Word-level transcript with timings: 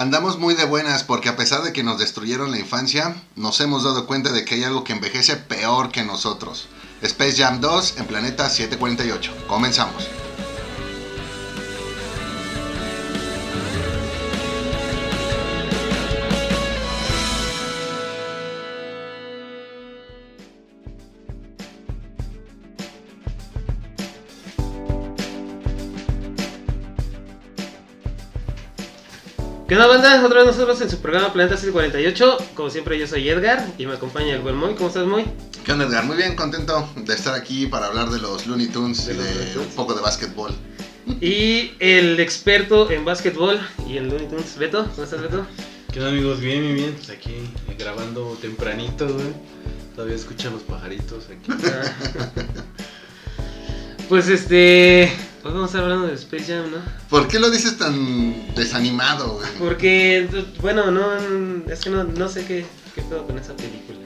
Andamos 0.00 0.38
muy 0.38 0.54
de 0.54 0.64
buenas 0.64 1.04
porque 1.04 1.28
a 1.28 1.36
pesar 1.36 1.62
de 1.62 1.74
que 1.74 1.82
nos 1.82 1.98
destruyeron 1.98 2.50
la 2.50 2.58
infancia, 2.58 3.22
nos 3.36 3.60
hemos 3.60 3.84
dado 3.84 4.06
cuenta 4.06 4.32
de 4.32 4.46
que 4.46 4.54
hay 4.54 4.64
algo 4.64 4.82
que 4.82 4.94
envejece 4.94 5.36
peor 5.36 5.92
que 5.92 6.02
nosotros. 6.02 6.68
Space 7.02 7.36
Jam 7.36 7.60
2 7.60 7.98
en 7.98 8.06
Planeta 8.06 8.48
748. 8.48 9.44
Comenzamos. 9.46 10.08
¿Qué 29.80 29.84
onda, 29.86 29.96
banda? 29.96 30.26
Otra 30.26 30.40
vez 30.40 30.46
nosotros 30.48 30.78
en 30.82 30.90
su 30.90 30.98
programa 31.00 31.32
Planeta 31.32 31.56
748. 31.56 32.52
Como 32.54 32.68
siempre, 32.68 32.98
yo 32.98 33.06
soy 33.06 33.26
Edgar 33.26 33.66
y 33.78 33.86
me 33.86 33.94
acompaña 33.94 34.34
el 34.34 34.42
buen 34.42 34.54
Moy. 34.54 34.74
¿Cómo 34.74 34.88
estás, 34.88 35.06
Moy? 35.06 35.24
¿Qué 35.64 35.72
onda, 35.72 35.86
Edgar? 35.86 36.04
Muy 36.04 36.18
bien, 36.18 36.36
contento 36.36 36.86
de 36.96 37.14
estar 37.14 37.34
aquí 37.34 37.64
para 37.64 37.86
hablar 37.86 38.10
de 38.10 38.18
los 38.18 38.46
Looney 38.46 38.66
Tunes 38.66 39.06
De 39.06 39.14
y 39.14 39.16
de 39.16 39.22
Looney 39.22 39.52
Tunes. 39.54 39.68
un 39.68 39.76
poco 39.76 39.94
de 39.94 40.02
básquetbol. 40.02 40.52
Y 41.22 41.72
el 41.78 42.20
experto 42.20 42.90
en 42.90 43.06
básquetbol 43.06 43.58
y 43.88 43.96
en 43.96 44.10
Looney 44.10 44.28
Tunes, 44.28 44.58
Beto. 44.58 44.86
¿Cómo 44.86 45.04
estás, 45.04 45.22
Beto? 45.22 45.46
¿Qué 45.90 46.00
onda 46.00 46.10
amigos? 46.10 46.40
Bien, 46.40 46.60
bien, 46.60 46.74
bien. 46.74 46.94
Pues 46.96 47.08
aquí 47.08 47.30
eh, 47.30 47.76
grabando 47.78 48.36
tempranito, 48.38 49.08
güey. 49.08 49.32
Todavía 49.96 50.16
escuchan 50.16 50.52
los 50.52 50.62
pajaritos 50.62 51.24
aquí. 51.30 51.52
Ah. 51.72 52.30
Pues 54.10 54.26
este. 54.26 55.12
Hoy 55.42 55.52
vamos 55.52 55.62
a 55.62 55.66
estar 55.66 55.82
hablando 55.84 56.06
de 56.06 56.14
Space 56.14 56.44
Jam, 56.52 56.70
¿no? 56.70 56.78
¿Por 57.08 57.26
qué 57.26 57.38
lo 57.38 57.50
dices 57.50 57.78
tan 57.78 58.54
desanimado, 58.54 59.34
güey? 59.38 59.48
Porque, 59.58 60.28
bueno, 60.60 60.90
no. 60.90 61.02
Es 61.72 61.80
que 61.80 61.88
no, 61.90 62.04
no 62.04 62.28
sé 62.28 62.44
qué, 62.44 62.66
qué 62.94 63.00
pedo 63.02 63.26
con 63.26 63.38
esa 63.38 63.56
película. 63.56 63.98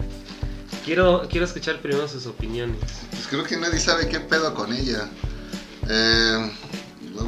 Quiero, 0.85 1.27
quiero 1.29 1.47
escuchar 1.47 1.81
primero 1.81 2.07
sus 2.07 2.27
opiniones. 2.27 2.79
Pues 3.11 3.27
creo 3.29 3.43
que 3.43 3.57
nadie 3.57 3.81
sabe 3.81 4.09
qué 4.09 4.21
pedo 4.21 4.55
con 4.55 4.73
ella. 4.73 5.09
Eh, 5.89 6.53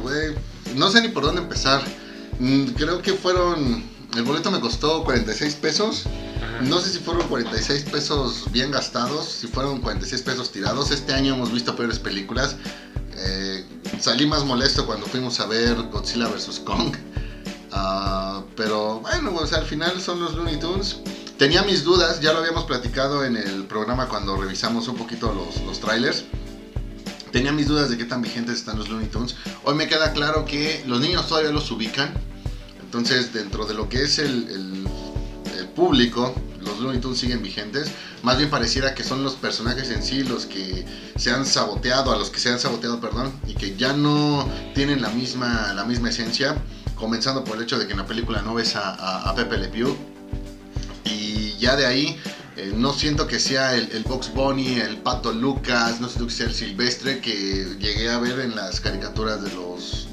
güey, 0.01 0.35
no 0.75 0.89
sé 0.89 1.01
ni 1.01 1.09
por 1.09 1.23
dónde 1.23 1.41
empezar. 1.41 1.81
Mm, 2.39 2.65
Creo 2.77 3.01
que 3.01 3.13
fueron. 3.13 3.83
El 4.15 4.23
boleto 4.23 4.51
me 4.51 4.61
costó 4.61 5.03
46 5.03 5.55
pesos. 5.55 6.05
Ajá. 6.37 6.61
No 6.61 6.79
sé 6.79 6.91
si 6.91 6.99
fueron 6.99 7.27
46 7.27 7.83
pesos 7.83 8.45
bien 8.51 8.71
gastados, 8.71 9.27
si 9.27 9.47
fueron 9.47 9.81
46 9.81 10.21
pesos 10.21 10.51
tirados. 10.51 10.91
Este 10.91 11.13
año 11.13 11.35
hemos 11.35 11.51
visto 11.51 11.75
peores 11.75 11.99
películas. 11.99 12.55
Eh, 13.17 13.65
salí 13.99 14.25
más 14.25 14.43
molesto 14.45 14.85
cuando 14.85 15.05
fuimos 15.05 15.39
a 15.39 15.45
ver 15.45 15.75
Godzilla 15.91 16.27
vs. 16.27 16.61
Kong. 16.65 16.95
Ah, 17.71 18.43
pero 18.55 18.99
bueno, 19.01 19.33
o 19.35 19.45
sea, 19.45 19.59
al 19.59 19.65
final 19.65 19.99
son 20.01 20.19
los 20.19 20.33
Looney 20.35 20.59
Tunes. 20.59 20.97
Tenía 21.37 21.61
mis 21.63 21.83
dudas, 21.83 22.19
ya 22.21 22.33
lo 22.33 22.39
habíamos 22.39 22.63
platicado 22.65 23.23
en 23.23 23.37
el 23.37 23.65
programa 23.65 24.07
cuando 24.07 24.35
revisamos 24.37 24.87
un 24.87 24.95
poquito 24.95 25.33
los, 25.33 25.61
los 25.65 25.79
trailers. 25.79 26.23
Tenía 27.31 27.51
mis 27.51 27.67
dudas 27.67 27.89
de 27.89 27.97
qué 27.97 28.05
tan 28.05 28.21
vigentes 28.21 28.55
están 28.55 28.77
los 28.79 28.89
Looney 28.89 29.07
Tunes. 29.09 29.35
Hoy 29.63 29.75
me 29.75 29.87
queda 29.87 30.13
claro 30.13 30.45
que 30.45 30.83
los 30.87 30.99
niños 30.99 31.27
todavía 31.27 31.51
los 31.51 31.69
ubican. 31.69 32.13
Entonces, 32.81 33.33
dentro 33.33 33.65
de 33.65 33.73
lo 33.73 33.89
que 33.89 34.03
es 34.03 34.17
el, 34.17 34.47
el- 34.49 34.87
el 35.59 35.67
público, 35.69 36.33
los 36.67 36.79
Looney 36.79 36.99
Tunes 37.01 37.17
siguen 37.19 37.41
vigentes. 37.41 37.89
Más 38.23 38.37
bien 38.37 38.49
pareciera 38.49 38.93
que 38.93 39.03
son 39.03 39.23
los 39.23 39.33
personajes 39.35 39.89
en 39.89 40.03
sí 40.03 40.23
los 40.23 40.45
que 40.45 40.85
se 41.15 41.31
han 41.31 41.45
saboteado, 41.45 42.11
a 42.11 42.17
los 42.17 42.29
que 42.29 42.39
se 42.39 42.49
han 42.49 42.59
saboteado, 42.59 42.99
perdón, 43.01 43.31
y 43.47 43.53
que 43.55 43.75
ya 43.75 43.93
no 43.93 44.47
tienen 44.75 45.01
la 45.01 45.09
misma, 45.09 45.73
la 45.73 45.83
misma 45.85 46.09
esencia. 46.09 46.55
Comenzando 46.95 47.43
por 47.43 47.57
el 47.57 47.63
hecho 47.63 47.77
de 47.79 47.85
que 47.85 47.91
en 47.93 47.99
la 47.99 48.05
película 48.05 48.41
no 48.41 48.53
ves 48.55 48.75
a, 48.75 48.89
a- 48.93 49.29
a 49.29 49.35
Pepe 49.35 49.57
Le 49.57 49.67
Pew. 49.69 49.95
Y 51.05 51.55
ya 51.59 51.75
de 51.75 51.85
ahí, 51.85 52.19
eh, 52.57 52.73
no 52.75 52.93
siento 52.93 53.27
que 53.27 53.39
sea 53.39 53.75
el, 53.75 53.89
el 53.91 54.03
Box 54.03 54.33
Bunny, 54.33 54.79
el 54.79 54.97
Pato 54.97 55.31
Lucas, 55.31 56.01
no 56.01 56.07
siento 56.07 56.27
que 56.27 56.33
sea 56.33 56.47
el 56.47 56.53
Silvestre 56.53 57.19
que 57.19 57.75
llegué 57.79 58.09
a 58.09 58.17
ver 58.19 58.39
en 58.39 58.55
las 58.55 58.81
caricaturas 58.81 59.41
de 59.43 59.53
los 59.53 60.07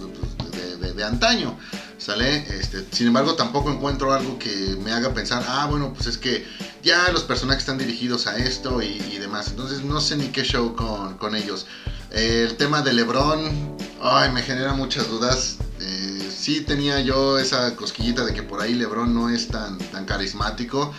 de, 0.53 0.77
de- 0.77 0.93
de 0.93 1.05
antaño. 1.05 1.59
¿Sale? 2.05 2.45
Este, 2.61 2.85
sin 2.93 3.07
embargo, 3.07 3.35
tampoco 3.35 3.71
encuentro 3.71 4.13
algo 4.13 4.39
que 4.39 4.77
me 4.85 4.93
haga 4.93 5.15
pensar, 5.15 5.43
ah, 5.49 5.67
bueno, 5.71 5.95
pues 5.95 6.07
es 6.07 6.19
que 6.19 6.47
ya 6.83 7.11
los 7.11 7.23
personajes 7.23 7.63
están 7.63 7.79
dirigidos 7.79 8.27
a 8.27 8.37
esto 8.37 8.83
y, 8.83 8.99
demás. 9.17 9.49
Entonces 9.49 9.83
no 9.83 10.03
sé 10.03 10.17
ni 10.17 10.27
qué 10.27 10.43
show 10.43 10.77
con, 10.77 11.17
con 11.17 11.35
ellos. 11.35 11.65
El 12.11 12.59
tema 12.59 12.83
de 12.83 12.93
Lebron, 12.93 13.75
ay, 14.03 14.31
me 14.33 14.43
genera 14.43 14.75
muchas 14.75 15.09
dudas. 15.09 15.57
Eh, 15.81 16.31
sí 16.31 16.61
tenía 16.61 17.01
yo 17.01 17.39
esa 17.39 17.75
cosquillita 17.75 18.23
de 18.27 18.35
que 18.35 18.43
por 18.43 18.61
ahí 18.61 18.75
Lebron 18.75 19.15
no 19.15 19.31
es 19.31 19.49
tan, 19.49 19.79
tan 19.79 20.05
carismático. 20.05 20.93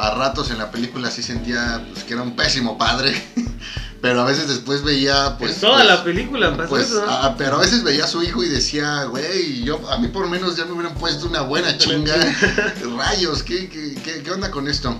A 0.00 0.14
ratos 0.14 0.50
en 0.50 0.56
la 0.56 0.70
película 0.70 1.10
sí 1.10 1.22
sentía 1.22 1.84
pues, 1.92 2.04
que 2.04 2.14
era 2.14 2.22
un 2.22 2.34
pésimo 2.34 2.78
padre. 2.78 3.14
Pero 4.00 4.22
a 4.22 4.24
veces 4.24 4.48
después 4.48 4.82
veía, 4.82 5.36
pues. 5.38 5.56
en 5.56 5.60
toda 5.60 5.76
pues, 5.76 5.86
la 5.88 6.04
película 6.04 6.56
pasó 6.56 6.68
pues, 6.70 6.86
eso. 6.86 7.04
ah, 7.06 7.34
pero 7.36 7.56
a 7.56 7.60
veces 7.60 7.82
veía 7.82 8.04
a 8.04 8.06
su 8.06 8.22
hijo 8.22 8.42
y 8.42 8.48
decía, 8.48 9.04
güey, 9.04 9.62
yo 9.62 9.78
a 9.90 9.98
mí 9.98 10.08
por 10.08 10.22
lo 10.22 10.28
menos 10.28 10.56
ya 10.56 10.64
me 10.64 10.72
hubieran 10.72 10.94
puesto 10.94 11.26
una 11.26 11.42
buena 11.42 11.76
chinga. 11.76 12.14
Rayos, 12.96 13.42
¿qué, 13.42 13.68
qué, 13.68 13.94
qué, 14.02 14.22
qué 14.22 14.30
onda 14.30 14.50
con 14.50 14.68
esto? 14.68 14.96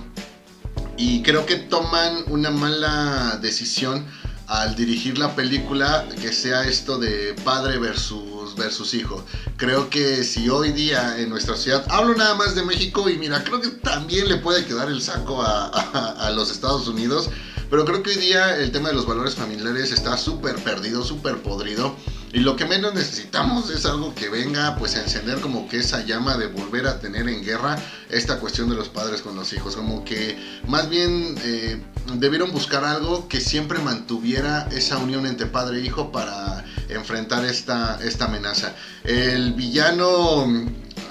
Y 0.97 1.23
creo 1.23 1.47
que 1.47 1.55
toman 1.55 2.25
una 2.27 2.51
mala 2.51 3.39
decisión 3.41 4.05
al 4.45 4.75
dirigir 4.75 5.17
la 5.17 5.33
película 5.33 6.05
que 6.21 6.31
sea 6.31 6.65
esto 6.65 6.99
de 6.99 7.33
padre 7.43 7.79
versus, 7.79 8.21
versus 8.55 8.93
hijo. 8.93 9.23
Creo 9.57 9.89
que 9.89 10.23
si 10.23 10.49
hoy 10.49 10.71
día 10.71 11.17
en 11.19 11.29
nuestra 11.29 11.55
ciudad, 11.55 11.85
hablo 11.89 12.15
nada 12.15 12.35
más 12.35 12.55
de 12.55 12.63
México 12.63 13.07
y 13.09 13.17
mira, 13.17 13.43
creo 13.43 13.61
que 13.61 13.69
también 13.69 14.27
le 14.27 14.37
puede 14.37 14.65
quedar 14.65 14.89
el 14.89 15.01
saco 15.01 15.41
a, 15.41 15.67
a- 15.67 16.27
a 16.27 16.31
los 16.31 16.51
Estados 16.51 16.87
Unidos, 16.87 17.29
pero 17.69 17.85
creo 17.85 18.03
que 18.03 18.09
hoy 18.11 18.17
día 18.17 18.57
el 18.57 18.71
tema 18.71 18.89
de 18.89 18.95
los 18.95 19.05
valores 19.05 19.35
familiares 19.35 19.91
está 19.91 20.17
súper 20.17 20.55
perdido, 20.55 21.03
súper 21.03 21.37
podrido. 21.41 21.95
Y 22.33 22.39
lo 22.39 22.55
que 22.55 22.65
menos 22.65 22.93
necesitamos 22.93 23.69
es 23.69 23.85
algo 23.85 24.15
que 24.15 24.29
venga 24.29 24.77
pues 24.77 24.95
a 24.95 25.01
encender 25.01 25.41
como 25.41 25.67
que 25.67 25.79
esa 25.79 26.05
llama 26.05 26.37
de 26.37 26.47
volver 26.47 26.87
a 26.87 26.99
tener 26.99 27.27
en 27.27 27.43
guerra 27.43 27.77
esta 28.09 28.39
cuestión 28.39 28.69
de 28.69 28.75
los 28.75 28.87
padres 28.87 29.21
con 29.21 29.35
los 29.35 29.51
hijos. 29.51 29.75
Como 29.75 30.05
que 30.05 30.37
más 30.65 30.89
bien 30.89 31.35
eh, 31.43 31.81
debieron 32.15 32.51
buscar 32.51 32.85
algo 32.85 33.27
que 33.27 33.41
siempre 33.41 33.79
mantuviera 33.79 34.69
esa 34.71 34.97
unión 34.97 35.25
entre 35.25 35.47
padre 35.47 35.79
e 35.79 35.85
hijo 35.85 36.13
para 36.13 36.63
enfrentar 36.87 37.43
esta, 37.43 37.99
esta 38.01 38.25
amenaza. 38.25 38.75
El 39.03 39.53
villano, 39.53 40.47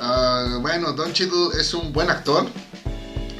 ah, 0.01 0.59
bueno, 0.63 0.93
Don 0.95 1.13
Cheadle 1.13 1.61
es 1.61 1.75
un 1.75 1.93
buen 1.93 2.09
actor. 2.09 2.49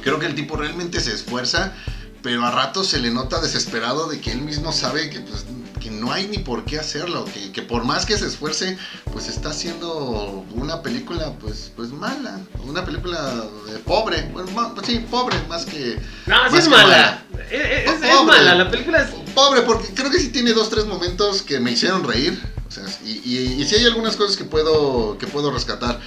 Creo 0.03 0.19
que 0.19 0.27
el 0.27 0.35
tipo 0.35 0.55
realmente 0.55 0.99
se 0.99 1.13
esfuerza, 1.13 1.73
pero 2.21 2.45
a 2.45 2.51
ratos 2.51 2.87
se 2.87 2.99
le 2.99 3.09
nota 3.09 3.41
desesperado 3.41 4.07
de 4.07 4.21
que 4.21 4.31
él 4.31 4.41
mismo 4.41 4.71
sabe 4.71 5.09
que, 5.09 5.19
pues, 5.21 5.45
que 5.81 5.91
no 5.91 6.11
hay 6.13 6.27
ni 6.27 6.37
por 6.37 6.63
qué 6.63 6.79
hacerlo, 6.79 7.25
que, 7.25 7.51
que 7.51 7.61
por 7.61 7.83
más 7.83 8.05
que 8.05 8.17
se 8.17 8.27
esfuerce, 8.27 8.77
pues 9.11 9.27
está 9.27 9.49
haciendo 9.49 10.45
una 10.53 10.81
película 10.81 11.33
pues, 11.41 11.71
pues 11.75 11.89
mala, 11.91 12.39
una 12.65 12.85
película 12.85 13.43
eh, 13.69 13.79
pobre, 13.85 14.29
bueno, 14.31 14.49
ma- 14.51 14.73
pues 14.73 14.87
sí, 14.87 14.99
pobre 15.11 15.35
más 15.49 15.65
que... 15.65 15.99
No, 16.27 16.35
sí 16.49 16.57
es 16.57 16.63
que 16.65 16.69
mala. 16.69 17.23
Es, 17.49 17.89
es- 17.89 18.03
es 18.03 18.23
mala. 18.25 18.55
La 18.55 18.71
película 18.71 19.01
es. 19.01 19.09
Pobre, 19.33 19.61
porque 19.63 19.93
creo 19.93 20.09
que 20.11 20.19
sí 20.19 20.29
tiene 20.29 20.53
dos, 20.53 20.69
tres 20.69 20.85
momentos 20.85 21.41
que 21.41 21.59
me 21.59 21.71
hicieron 21.71 22.03
reír. 22.03 22.39
O 22.67 22.71
sea, 22.71 22.83
y, 23.03 23.19
y, 23.25 23.61
y 23.61 23.65
sí 23.65 23.75
hay 23.75 23.85
algunas 23.85 24.15
cosas 24.15 24.37
que 24.37 24.45
puedo, 24.45 25.17
que 25.17 25.27
puedo 25.27 25.51
rescatar. 25.51 25.99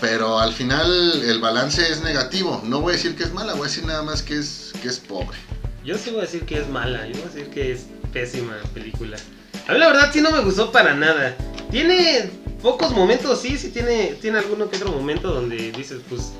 Pero 0.00 0.38
al 0.38 0.52
final 0.52 1.22
el 1.24 1.38
balance 1.40 1.82
es 1.90 2.02
negativo. 2.02 2.60
No 2.64 2.80
voy 2.80 2.94
a 2.94 2.96
decir 2.96 3.14
que 3.16 3.24
es 3.24 3.32
mala, 3.32 3.52
voy 3.54 3.62
a 3.66 3.68
decir 3.68 3.84
nada 3.84 4.02
más 4.02 4.22
que 4.22 4.38
es, 4.38 4.72
que 4.82 4.88
es 4.88 4.98
pobre. 4.98 5.38
Yo 5.84 5.96
sí 5.96 6.10
voy 6.10 6.20
a 6.20 6.22
decir 6.22 6.44
que 6.44 6.60
es 6.60 6.68
mala. 6.68 7.06
Yo 7.06 7.14
voy 7.14 7.22
a 7.22 7.34
decir 7.34 7.50
que 7.50 7.72
es 7.72 7.86
pésima 8.12 8.56
película. 8.74 9.16
A 9.68 9.72
mí 9.72 9.78
la 9.78 9.88
verdad 9.88 10.10
sí 10.12 10.20
no 10.20 10.30
me 10.30 10.40
gustó 10.40 10.70
para 10.72 10.94
nada. 10.94 11.36
Tiene 11.70 12.30
pocos 12.62 12.92
momentos, 12.92 13.40
sí, 13.40 13.56
sí 13.58 13.70
tiene, 13.70 14.14
tiene 14.20 14.38
alguno 14.38 14.68
que 14.70 14.76
otro 14.76 14.90
momento 14.90 15.32
donde 15.32 15.70
dices, 15.72 16.00
pues, 16.08 16.32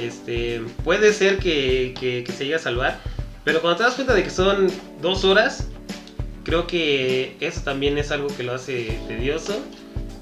este, 0.00 0.60
puede 0.84 1.12
ser 1.12 1.38
que, 1.38 1.94
que- 1.98 2.22
que 2.24 2.32
se 2.32 2.44
llegue 2.44 2.54
a 2.56 2.60
salvar. 2.60 3.00
Pero 3.44 3.60
cuando 3.60 3.78
te 3.78 3.82
das 3.84 3.94
cuenta 3.94 4.14
de 4.14 4.22
que 4.22 4.30
son 4.30 4.70
dos 5.02 5.24
horas, 5.24 5.66
creo 6.44 6.66
que 6.66 7.36
eso 7.40 7.62
también 7.62 7.98
es 7.98 8.10
algo 8.10 8.28
que 8.28 8.42
lo 8.42 8.54
hace 8.54 8.98
tedioso. 9.08 9.58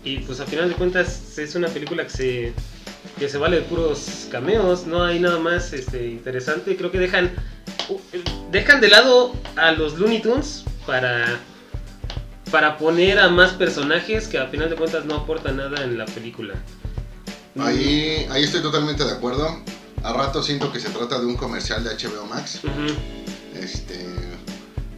Y 0.05 0.19
pues 0.21 0.41
a 0.41 0.47
final 0.47 0.69
de 0.69 0.75
cuentas 0.77 1.37
es 1.37 1.55
una 1.57 1.67
película 1.69 2.05
que 2.05 2.11
se, 2.11 2.53
que 3.19 3.29
se 3.29 3.39
vale 3.39 3.57
de 3.57 3.63
puros 3.63 4.29
cameos, 4.31 4.87
no 4.87 5.03
hay 5.05 5.19
nada 5.19 5.39
más 5.41 5.73
este, 5.73 6.07
interesante. 6.07 6.77
Creo 6.77 6.91
que 6.93 6.99
dejan, 6.99 7.33
dejan 8.51 8.81
de 8.81 8.89
lado 8.89 9.35
a 9.57 9.73
los 9.73 9.99
Looney 9.99 10.23
Tunes 10.23 10.65
para, 10.87 11.41
para 12.51 12.79
poner 12.79 13.19
a 13.19 13.29
más 13.29 13.53
personajes 13.53 14.29
que 14.29 14.39
a 14.39 14.47
final 14.47 14.71
de 14.71 14.77
cuentas 14.77 15.05
no 15.05 15.17
aportan 15.17 15.57
nada 15.57 15.83
en 15.85 15.99
la 15.99 16.07
película. 16.07 16.55
Ahí, 17.59 18.27
ahí 18.31 18.45
estoy 18.45 18.63
totalmente 18.63 19.05
de 19.05 19.13
acuerdo. 19.13 19.63
A 20.03 20.13
rato 20.13 20.43
siento 20.43 20.73
que 20.73 20.79
se 20.79 20.91
trata 20.91 21.19
de 21.19 21.27
un 21.27 21.37
comercial 21.37 21.83
de 21.83 21.91
HBO 21.91 22.27
Max. 22.27 22.61
Este, 23.55 24.07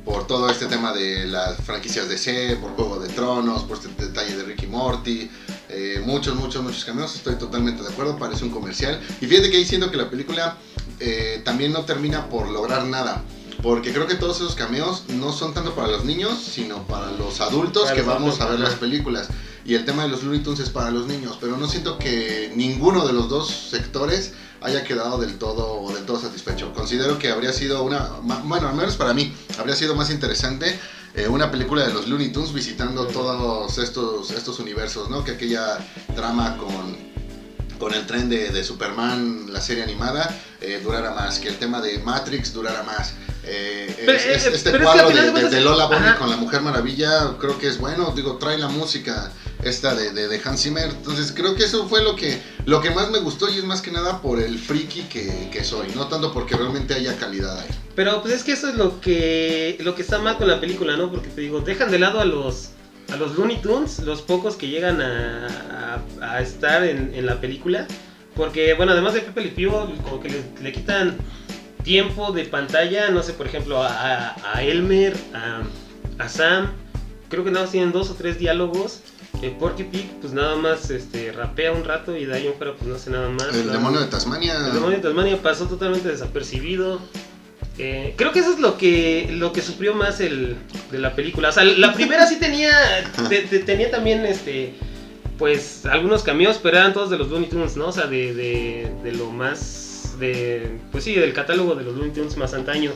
por 0.05 0.27
todo 0.27 0.51
este 0.51 0.67
tema 0.67 0.93
de 0.93 1.27
las 1.27 1.59
franquicias 1.59 2.09
de 2.09 2.19
C, 2.19 2.59
por 2.61 2.73
Juego 2.73 2.99
de 2.99 3.09
Tronos, 3.09 3.63
por 3.65 3.79
este 3.79 3.89
detalle 4.05 4.37
de 4.37 4.43
Ricky 4.43 4.67
Morty. 4.67 5.31
Eh, 5.69 6.03
muchos, 6.05 6.35
muchos, 6.35 6.63
muchos 6.63 6.85
cameos, 6.85 7.15
estoy 7.15 7.37
totalmente 7.37 7.83
de 7.83 7.89
acuerdo, 7.89 8.19
parece 8.19 8.45
un 8.45 8.51
comercial. 8.51 9.01
Y 9.21 9.27
fíjate 9.27 9.51
que 9.51 9.59
ahí 9.59 9.65
siento 9.65 9.91
que 9.91 9.97
la 9.97 10.11
película 10.11 10.57
eh, 10.99 11.41
también 11.45 11.73
no 11.73 11.85
termina 11.85 12.29
por 12.29 12.49
lograr 12.49 12.85
nada. 12.85 13.23
Porque 13.63 13.93
creo 13.93 14.07
que 14.07 14.15
todos 14.15 14.37
esos 14.37 14.55
cameos 14.55 15.05
no 15.09 15.33
son 15.33 15.53
tanto 15.53 15.75
para 15.75 15.89
los 15.89 16.05
niños, 16.05 16.39
sino 16.39 16.87
para 16.87 17.11
los 17.13 17.41
adultos 17.41 17.85
Para 17.85 17.95
que 17.97 18.03
los 18.03 18.07
vamos 18.09 18.41
adultos, 18.41 18.47
a 18.47 18.51
ver 18.51 18.61
las 18.61 18.75
películas. 18.75 19.29
Y 19.65 19.75
el 19.75 19.85
tema 19.85 20.05
de 20.05 20.09
los 20.09 20.23
Looney 20.23 20.43
Tunes 20.43 20.61
es 20.61 20.71
para 20.71 20.91
los 20.91 21.07
niños, 21.07 21.37
pero 21.41 21.57
no 21.57 21.69
siento 21.69 21.99
que 21.99 22.53
ninguno 22.55 23.07
de 23.07 23.13
los 23.13 23.29
dos 23.29 23.51
sectores 23.51 24.33
haya 24.61 24.83
quedado 24.85 25.19
del 25.19 25.39
todo 25.39 25.93
del 25.93 26.07
todo 26.07 26.21
satisfecho. 26.21 26.73
Considero 26.73 27.19
que 27.19 27.31
habría 27.31 27.53
sido 27.53 27.83
una, 27.83 28.09
bueno, 28.45 28.69
al 28.69 28.75
menos 28.75 28.97
para 28.97 29.13
mí, 29.13 29.33
habría 29.59 29.77
sido 29.77 29.95
más 29.95 30.11
interesante 30.11 30.79
eh, 31.15 31.27
una 31.27 31.51
película 31.51 31.87
de 31.87 31.93
los 31.93 32.07
Looney 32.07 32.31
Tunes 32.31 32.53
visitando 32.53 33.07
todos 33.07 33.77
estos, 33.79 34.31
estos 34.31 34.59
universos, 34.61 35.11
¿no? 35.11 35.25
Que 35.25 35.33
aquella 35.33 35.79
trama 36.15 36.57
con, 36.57 36.97
con 37.79 37.93
el 37.93 38.07
tren 38.07 38.29
de, 38.29 38.51
de 38.51 38.63
Superman, 38.63 39.53
la 39.53 39.61
serie 39.61 39.83
animada, 39.83 40.35
eh, 40.61 40.81
durara 40.83 41.13
más, 41.15 41.39
que 41.41 41.49
el 41.49 41.59
tema 41.59 41.81
de 41.81 41.99
Matrix 41.99 42.53
durara 42.53 42.83
más. 42.85 43.15
Eh, 43.51 44.03
Pero, 44.05 44.13
es- 44.13 44.27
es- 44.27 44.47
eh, 44.47 44.51
este 44.55 44.71
pero 44.73 44.85
es 44.85 44.91
que 44.95 45.01
cuadro 45.03 45.49
de, 45.51 45.61
Lola 45.63 45.85
Ajá. 45.85 46.17
con 46.19 46.29
la 46.29 46.37
Mujer 46.37 46.61
Maravilla 46.61 47.35
creo 47.41 47.59
que 47.59 47.67
es 47.69 47.79
bueno, 47.79 48.13
digo, 48.15 48.37
trae 48.37 48.59
la 48.59 48.69
música 48.69 49.33
esta 49.65 49.95
de, 49.95 50.13
de, 50.13 50.41
Hans 50.45 50.63
Zimmer, 50.63 50.91
entonces 50.91 51.33
creo 51.35 51.55
que 51.55 51.65
eso 51.65 51.89
fue 51.89 52.03
lo 52.05 52.15
que, 52.15 52.41
lo 52.67 52.81
que 52.83 52.91
más 52.91 53.11
me 53.11 53.19
gustó 53.21 53.49
y 53.49 53.57
es 53.59 53.65
más 53.65 53.81
que 53.81 53.91
nada 53.91 54.21
por 54.21 54.39
el 54.41 54.59
friki 54.59 55.05
que, 55.05 55.49
que 55.51 55.65
soy, 55.65 55.89
no 55.97 56.09
tanto 56.09 56.33
porque 56.35 56.57
realmente 56.57 56.93
haya 56.95 57.17
calidad 57.17 57.59
ahí. 57.59 57.69
Pero 57.97 58.21
pues 58.23 58.35
es 58.35 58.45
que 58.45 58.53
eso 58.53 58.69
es 58.69 58.75
lo 58.77 59.01
que 59.01 59.79
lo 59.81 59.95
que 59.95 60.03
está 60.03 60.19
mal 60.19 60.37
con 60.37 60.47
la 60.47 60.61
película, 60.61 60.97
¿no? 60.97 61.11
Porque 61.11 61.29
te 61.29 61.41
digo, 61.41 61.61
dejan 61.61 61.91
de 61.91 61.99
lado 61.99 62.21
a 62.21 62.25
los 62.27 62.71
a 63.13 63.17
los 63.17 63.35
Looney 63.37 63.63
Tunes, 63.63 64.01
los 64.01 64.21
pocos 64.21 64.57
que 64.57 64.69
llegan 64.69 65.01
a, 65.01 65.47
a- 66.21 66.35
a 66.35 66.41
estar 66.43 66.85
en, 66.85 67.13
en 67.15 67.25
la 67.25 67.41
película. 67.41 67.87
Porque, 68.37 68.75
bueno, 68.75 68.93
además 68.93 69.15
de 69.15 69.23
Pepe 69.23 69.41
Le 69.41 69.49
Pew, 69.49 69.71
como 70.05 70.21
que 70.21 70.29
le, 70.29 70.45
le 70.63 70.73
quitan 70.73 71.17
tiempo 71.89 72.33
de 72.33 72.45
pantalla, 72.45 73.09
no 73.09 73.23
sé, 73.23 73.33
por 73.33 73.47
ejemplo, 73.47 73.83
a, 73.83 74.35
a- 74.55 74.63
Elmer, 74.63 75.17
a, 75.33 75.63
a 76.23 76.29
Sam. 76.29 76.73
Creo 77.31 77.45
que 77.45 77.51
nada 77.51 77.65
más 77.65 77.73
tienen 77.73 77.93
dos 77.93 78.11
o 78.11 78.15
tres 78.15 78.39
diálogos. 78.39 79.01
Eh, 79.41 79.55
Porky 79.59 79.85
Pig, 79.85 80.07
pues 80.21 80.35
nada 80.35 80.57
más 80.57 80.91
este, 80.91 81.33
rapea 81.33 81.73
un 81.73 81.85
rato 81.85 82.15
y 82.17 82.27
de 82.27 82.35
ahí 82.35 82.47
en 82.47 82.55
fuera, 82.55 82.75
pues 82.75 82.87
no 82.87 82.95
hace 82.97 83.11
nada 83.11 83.31
más. 83.31 83.55
El 83.55 83.67
Nada 83.67 83.79
demonio 83.79 84.01
de. 84.01 84.07
Tasmania, 84.09 84.55
El 84.67 84.75
demonio 84.75 84.97
de 84.99 85.03
Tasmania 85.03 85.41
pasó 85.41 85.67
totalmente 85.67 86.09
desapercibido. 86.09 87.01
Eh, 87.79 88.13
creo 88.19 88.33
que 88.33 88.41
eso 88.41 88.53
es 88.53 88.59
lo 88.59 88.77
que 88.77 89.29
lo 89.33 89.53
que 89.55 89.63
sufrió 89.63 89.95
más 89.95 90.21
el 90.21 90.57
de 90.91 90.99
la 90.99 91.15
película. 91.15 91.49
O 91.49 91.53
sea, 91.53 91.65
la 91.65 91.95
primera 91.95 92.27
sí 92.27 92.37
tenía 92.37 92.71
te- 93.31 93.43
te- 93.43 93.61
tenía 93.61 93.91
también 93.91 94.27
este 94.27 94.75
pues 95.39 95.87
algunos 95.87 96.23
cameos, 96.23 96.59
pero 96.63 96.77
eran 96.79 96.93
todos 96.93 97.09
de 97.09 97.17
los 97.17 97.29
Looney 97.29 97.49
Tunes, 97.49 97.77
¿no? 97.77 97.87
O 97.89 97.93
sea, 97.93 98.07
de, 98.09 98.35
de, 98.35 98.91
de 99.05 99.13
lo 99.13 99.31
más 99.31 99.88
de 100.19 100.79
pues 100.91 101.05
sí, 101.05 101.15
del 101.15 101.33
catálogo 101.33 101.75
de 101.75 101.85
los 101.85 101.95
Looney 101.95 102.13
Tunes 102.13 102.37
más 102.37 102.55
antaño. 102.55 102.93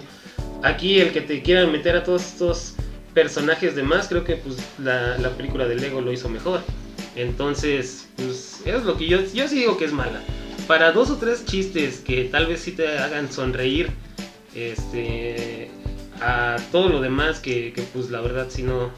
Aquí 0.63 1.01
el 1.01 1.13
que 1.13 1.21
te 1.21 1.43
quieran 1.43 1.73
meter 1.73 1.97
a 1.97 2.05
todos 2.05 2.23
estos 2.25 2.75
personajes 3.15 3.75
de 3.75 3.83
más, 3.83 4.09
creo 4.09 4.25
que 4.25 4.37
pues 4.37 4.57
la, 4.79 5.19
la 5.19 5.31
película 5.31 5.67
de 5.67 5.75
Lego 5.75 6.01
lo 6.01 6.13
hizo 6.13 6.29
mejor. 6.29 6.61
Entonces, 7.17 8.09
pues 8.17 8.63
es 8.65 8.85
lo 8.85 8.97
que 8.97 9.07
yo 9.07 9.19
yo 9.35 9.49
sí 9.49 9.57
digo 9.57 9.77
que 9.77 9.85
es 9.85 9.93
mala 9.93 10.21
para 10.67 10.93
dos 10.93 11.11
o 11.11 11.17
tres 11.17 11.45
chistes 11.45 12.01
que 12.01 12.25
tal 12.25 12.47
vez 12.47 12.61
sí 12.61 12.73
te 12.73 12.99
hagan 12.99 13.31
sonreír, 13.31 13.91
este, 14.55 15.71
a 16.21 16.57
todo 16.71 16.89
lo 16.89 17.01
demás 17.01 17.41
que, 17.41 17.73
que, 17.73 17.83
pues 17.83 18.11
la 18.11 18.21
verdad 18.21 18.47
si 18.49 18.63
no, 18.63 18.91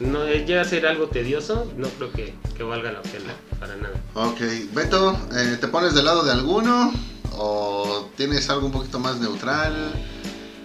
no 0.00 0.26
llega 0.26 0.60
a 0.60 0.64
ser 0.64 0.86
algo 0.86 1.08
tedioso, 1.08 1.70
no 1.76 1.88
creo 1.88 2.12
que, 2.12 2.34
que 2.56 2.62
valga 2.62 2.92
la 2.92 3.02
pena 3.02 3.34
para 3.58 3.76
nada. 3.76 3.94
Ok, 4.14 4.40
Beto, 4.72 5.18
eh, 5.34 5.56
¿te 5.60 5.68
pones 5.68 5.94
del 5.94 6.04
lado 6.04 6.24
de 6.24 6.32
alguno? 6.32 6.92
¿O 7.40 8.10
tienes 8.16 8.50
algo 8.50 8.66
un 8.66 8.72
poquito 8.72 8.98
más 8.98 9.18
neutral? 9.20 9.92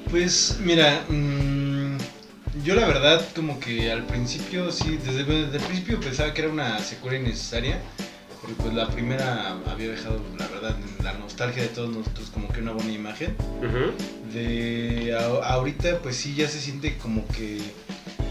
Pues 0.10 0.58
mira, 0.60 1.06
mm, 1.08 1.98
yo 2.64 2.76
la 2.76 2.88
verdad 2.88 3.24
como 3.36 3.60
que 3.60 3.92
al 3.92 4.06
principio, 4.06 4.72
sí, 4.72 4.98
desde, 5.04 5.24
desde 5.24 5.58
el 5.58 5.64
principio 5.64 6.00
pensaba 6.00 6.34
que 6.34 6.42
era 6.42 6.52
una 6.52 6.80
secuela 6.80 7.18
innecesaria. 7.18 7.82
Porque 8.42 8.62
pues 8.62 8.74
la 8.74 8.90
primera 8.90 9.56
había 9.72 9.88
dejado, 9.92 10.22
la 10.38 10.46
verdad, 10.48 10.76
en 11.00 11.06
la 11.06 11.14
nostalgia 11.14 11.64
de 11.64 11.70
todos 11.70 11.96
nosotros 11.96 12.30
como 12.30 12.50
que 12.50 12.60
una 12.60 12.74
buena 12.74 12.92
imagen. 12.92 13.38
De 14.34 15.16
a- 15.18 15.48
ahorita 15.54 16.00
pues 16.00 16.18
sí 16.18 16.36
ya 16.36 16.50
se 16.50 16.60
siente 16.60 16.98
como 16.98 17.26
que 17.30 17.62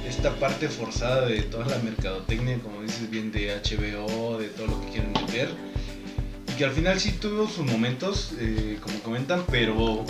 esta 0.06 0.34
parte 0.36 0.68
forzada 0.68 1.24
de 1.26 1.40
toda 1.42 1.64
la 1.66 1.78
mercadotecnia, 1.78 2.58
como 2.58 2.82
dices 2.82 3.08
bien, 3.08 3.32
de 3.32 3.54
HBO, 3.54 4.36
de 4.38 4.48
todo 4.48 4.66
lo 4.66 4.80
que 4.82 4.88
quieren 4.88 5.12
meter. 5.12 5.48
Y 6.62 6.64
que 6.64 6.68
al 6.68 6.74
final 6.76 7.00
sí 7.00 7.10
tuvo 7.20 7.48
sus 7.48 7.66
momentos, 7.66 8.34
eh, 8.38 8.78
como 8.80 9.00
comentan, 9.00 9.42
pero 9.50 10.04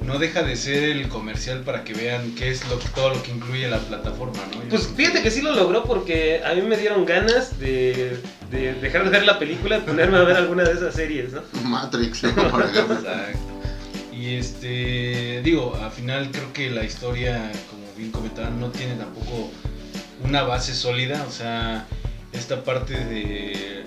no 0.00 0.18
deja 0.18 0.42
de 0.42 0.56
ser 0.56 0.84
el 0.84 1.06
comercial 1.08 1.64
para 1.64 1.84
que 1.84 1.92
vean 1.92 2.34
qué 2.34 2.48
es 2.48 2.66
lo, 2.66 2.76
todo 2.76 3.10
lo 3.10 3.22
que 3.22 3.30
incluye 3.30 3.68
la 3.68 3.78
plataforma, 3.78 4.38
¿no? 4.54 4.62
Yo 4.62 4.68
Pues 4.70 4.88
fíjate 4.96 5.22
que 5.22 5.30
sí 5.30 5.42
lo 5.42 5.54
logró 5.54 5.84
porque 5.84 6.40
a 6.42 6.54
mí 6.54 6.62
me 6.62 6.78
dieron 6.78 7.04
ganas 7.04 7.58
de, 7.58 8.18
de 8.50 8.72
dejar 8.72 9.04
de 9.04 9.10
ver 9.10 9.26
la 9.26 9.38
película 9.38 9.76
y 9.76 9.80
ponerme 9.82 10.16
a 10.16 10.22
ver 10.22 10.38
alguna 10.38 10.64
de 10.64 10.72
esas 10.72 10.94
series, 10.94 11.34
¿no? 11.34 11.42
Matrix, 11.64 12.22
¿no? 12.22 12.50
por 12.50 12.64
ejemplo. 12.64 12.94
Exacto. 12.94 13.38
Y 14.10 14.36
este, 14.36 15.42
digo, 15.44 15.76
al 15.76 15.90
final 15.90 16.30
creo 16.30 16.54
que 16.54 16.70
la 16.70 16.84
historia, 16.84 17.52
como 17.68 17.82
bien 17.98 18.12
comentaban, 18.12 18.58
no 18.58 18.70
tiene 18.70 18.94
tampoco 18.94 19.50
una 20.24 20.42
base 20.42 20.72
sólida, 20.72 21.26
o 21.28 21.30
sea, 21.30 21.86
esta 22.32 22.64
parte 22.64 22.94
de, 22.94 23.77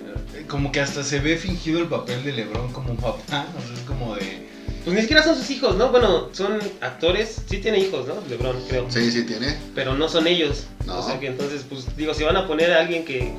como 0.52 0.70
que 0.70 0.80
hasta 0.80 1.02
se 1.02 1.18
ve 1.18 1.38
fingido 1.38 1.80
el 1.80 1.86
papel 1.86 2.22
de 2.24 2.32
Lebron 2.32 2.70
como 2.74 2.94
papá, 2.94 3.46
o 3.58 3.66
sea, 3.66 3.74
es 3.74 3.80
como 3.86 4.14
de, 4.14 4.46
Pues 4.84 4.94
ni 4.94 5.00
siquiera 5.00 5.22
son 5.22 5.34
sus 5.34 5.48
hijos, 5.48 5.76
¿no? 5.76 5.88
Bueno, 5.88 6.28
son 6.32 6.58
actores, 6.82 7.40
sí 7.48 7.56
tiene 7.56 7.78
hijos, 7.78 8.06
¿no? 8.06 8.16
LeBron, 8.28 8.62
creo. 8.68 8.84
Sí, 8.90 9.10
sí 9.10 9.24
tiene. 9.24 9.56
pero 9.74 9.94
no 9.94 10.10
son 10.10 10.26
ellos. 10.26 10.64
No. 10.84 10.98
O 10.98 11.02
sea 11.02 11.18
que 11.18 11.28
entonces, 11.28 11.64
pues 11.66 11.96
digo, 11.96 12.12
si 12.12 12.22
van 12.22 12.36
a 12.36 12.46
poner 12.46 12.70
a 12.74 12.80
alguien 12.80 13.06
que, 13.06 13.32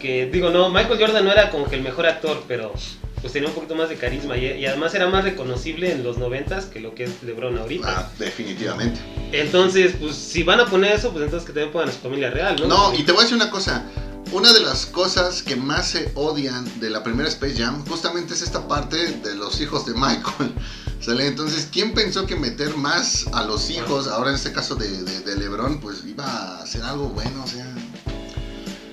que, 0.00 0.26
digo, 0.26 0.50
no, 0.50 0.68
Michael 0.68 0.98
Jordan 0.98 1.24
no 1.24 1.30
era 1.30 1.48
como 1.50 1.66
que 1.66 1.76
el 1.76 1.82
mejor 1.82 2.06
actor, 2.06 2.42
pero 2.48 2.72
pues 3.20 3.32
tenía 3.32 3.48
un 3.48 3.54
poquito 3.54 3.76
más 3.76 3.88
de 3.88 3.94
carisma 3.94 4.36
y, 4.36 4.46
y 4.46 4.66
además 4.66 4.92
era 4.96 5.06
más 5.06 5.22
reconocible 5.22 5.92
en 5.92 6.02
los 6.02 6.18
noventas 6.18 6.64
que 6.64 6.80
lo 6.80 6.92
que 6.96 7.04
es 7.04 7.22
LeBron 7.22 7.56
ahorita. 7.56 7.86
Ah, 7.88 8.10
definitivamente. 8.18 8.98
Entonces, 9.30 9.94
pues 10.00 10.16
si 10.16 10.42
van 10.42 10.58
a 10.58 10.66
poner 10.66 10.94
eso, 10.94 11.12
pues 11.12 11.24
entonces 11.24 11.46
que 11.46 11.52
también 11.52 11.72
pongan 11.72 11.90
a 11.90 11.92
su 11.92 11.98
familia 11.98 12.30
real, 12.30 12.56
¿no? 12.60 12.66
No, 12.66 12.94
y 12.94 13.04
te 13.04 13.12
voy 13.12 13.20
a 13.20 13.22
decir 13.22 13.36
una 13.36 13.50
cosa. 13.50 13.84
Una 14.30 14.52
de 14.52 14.60
las 14.60 14.84
cosas 14.84 15.42
que 15.42 15.56
más 15.56 15.88
se 15.88 16.12
odian 16.14 16.80
de 16.80 16.90
la 16.90 17.02
primera 17.02 17.30
Space 17.30 17.56
Jam 17.56 17.82
justamente 17.86 18.34
es 18.34 18.42
esta 18.42 18.68
parte 18.68 18.96
de 18.96 19.34
los 19.34 19.58
hijos 19.60 19.86
de 19.86 19.94
Michael. 19.94 20.52
¿Sale? 21.00 21.28
Entonces, 21.28 21.68
¿quién 21.72 21.94
pensó 21.94 22.26
que 22.26 22.36
meter 22.36 22.76
más 22.76 23.26
a 23.32 23.44
los 23.44 23.70
hijos, 23.70 24.06
ahora 24.06 24.30
en 24.30 24.36
este 24.36 24.52
caso 24.52 24.74
de, 24.74 25.36
LeBron, 25.36 25.80
pues 25.80 26.04
iba 26.04 26.60
a 26.60 26.66
ser 26.66 26.82
algo 26.82 27.08
bueno? 27.08 27.42
O 27.42 27.46
sea. 27.46 27.66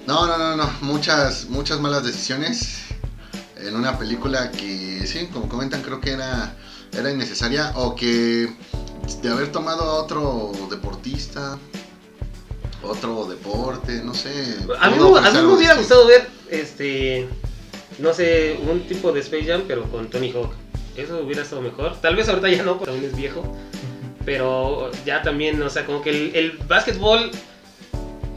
No, 0.08 0.26
no, 0.26 0.38
no, 0.38 0.56
no. 0.56 0.72
Muchas, 0.82 1.50
muchas 1.50 1.82
malas 1.82 2.06
decisiones 2.06 2.78
en 3.58 3.76
una 3.76 4.00
película 4.00 4.52
que, 4.52 5.06
sí, 5.06 5.28
como 5.34 5.50
comentan, 5.50 5.82
creo 5.82 6.00
que 6.00 6.12
era, 6.12 6.56
era 6.94 7.12
innecesaria. 7.12 7.74
O 7.76 7.94
que 7.94 8.56
de 9.22 9.30
haber 9.30 9.52
tomado 9.52 9.84
a 9.84 9.94
otro 9.96 10.54
deportista, 10.70 11.60
otro 12.86 13.26
deporte, 13.26 14.02
no 14.04 14.14
sé. 14.14 14.30
A 14.80 14.90
mí, 14.90 14.98
a 14.98 15.32
mí 15.32 15.38
me 15.42 15.54
hubiera 15.54 15.76
gustado 15.76 16.08
ver, 16.08 16.28
este, 16.50 17.28
no 18.00 18.14
sé, 18.14 18.60
un 18.70 18.82
tipo 18.88 19.12
de 19.12 19.20
Space 19.22 19.46
Jam, 19.46 19.64
pero 19.68 19.84
con 19.84 20.10
Tony 20.10 20.32
Hawk. 20.32 20.54
Eso 20.96 21.20
hubiera 21.20 21.42
estado 21.42 21.62
mejor. 21.62 22.00
Tal 22.02 22.16
vez 22.16 22.30
ahorita 22.30 22.50
ya 22.50 22.64
no, 22.64 22.78
porque 22.78 22.92
también 22.92 23.12
es 23.12 23.18
viejo. 23.18 23.58
Pero 24.24 24.92
ya 25.06 25.22
también, 25.22 25.62
o 25.62 25.70
sea, 25.70 25.86
como 25.86 26.02
que 26.02 26.10
el, 26.10 26.36
el 26.36 26.52
básquetbol 26.68 27.32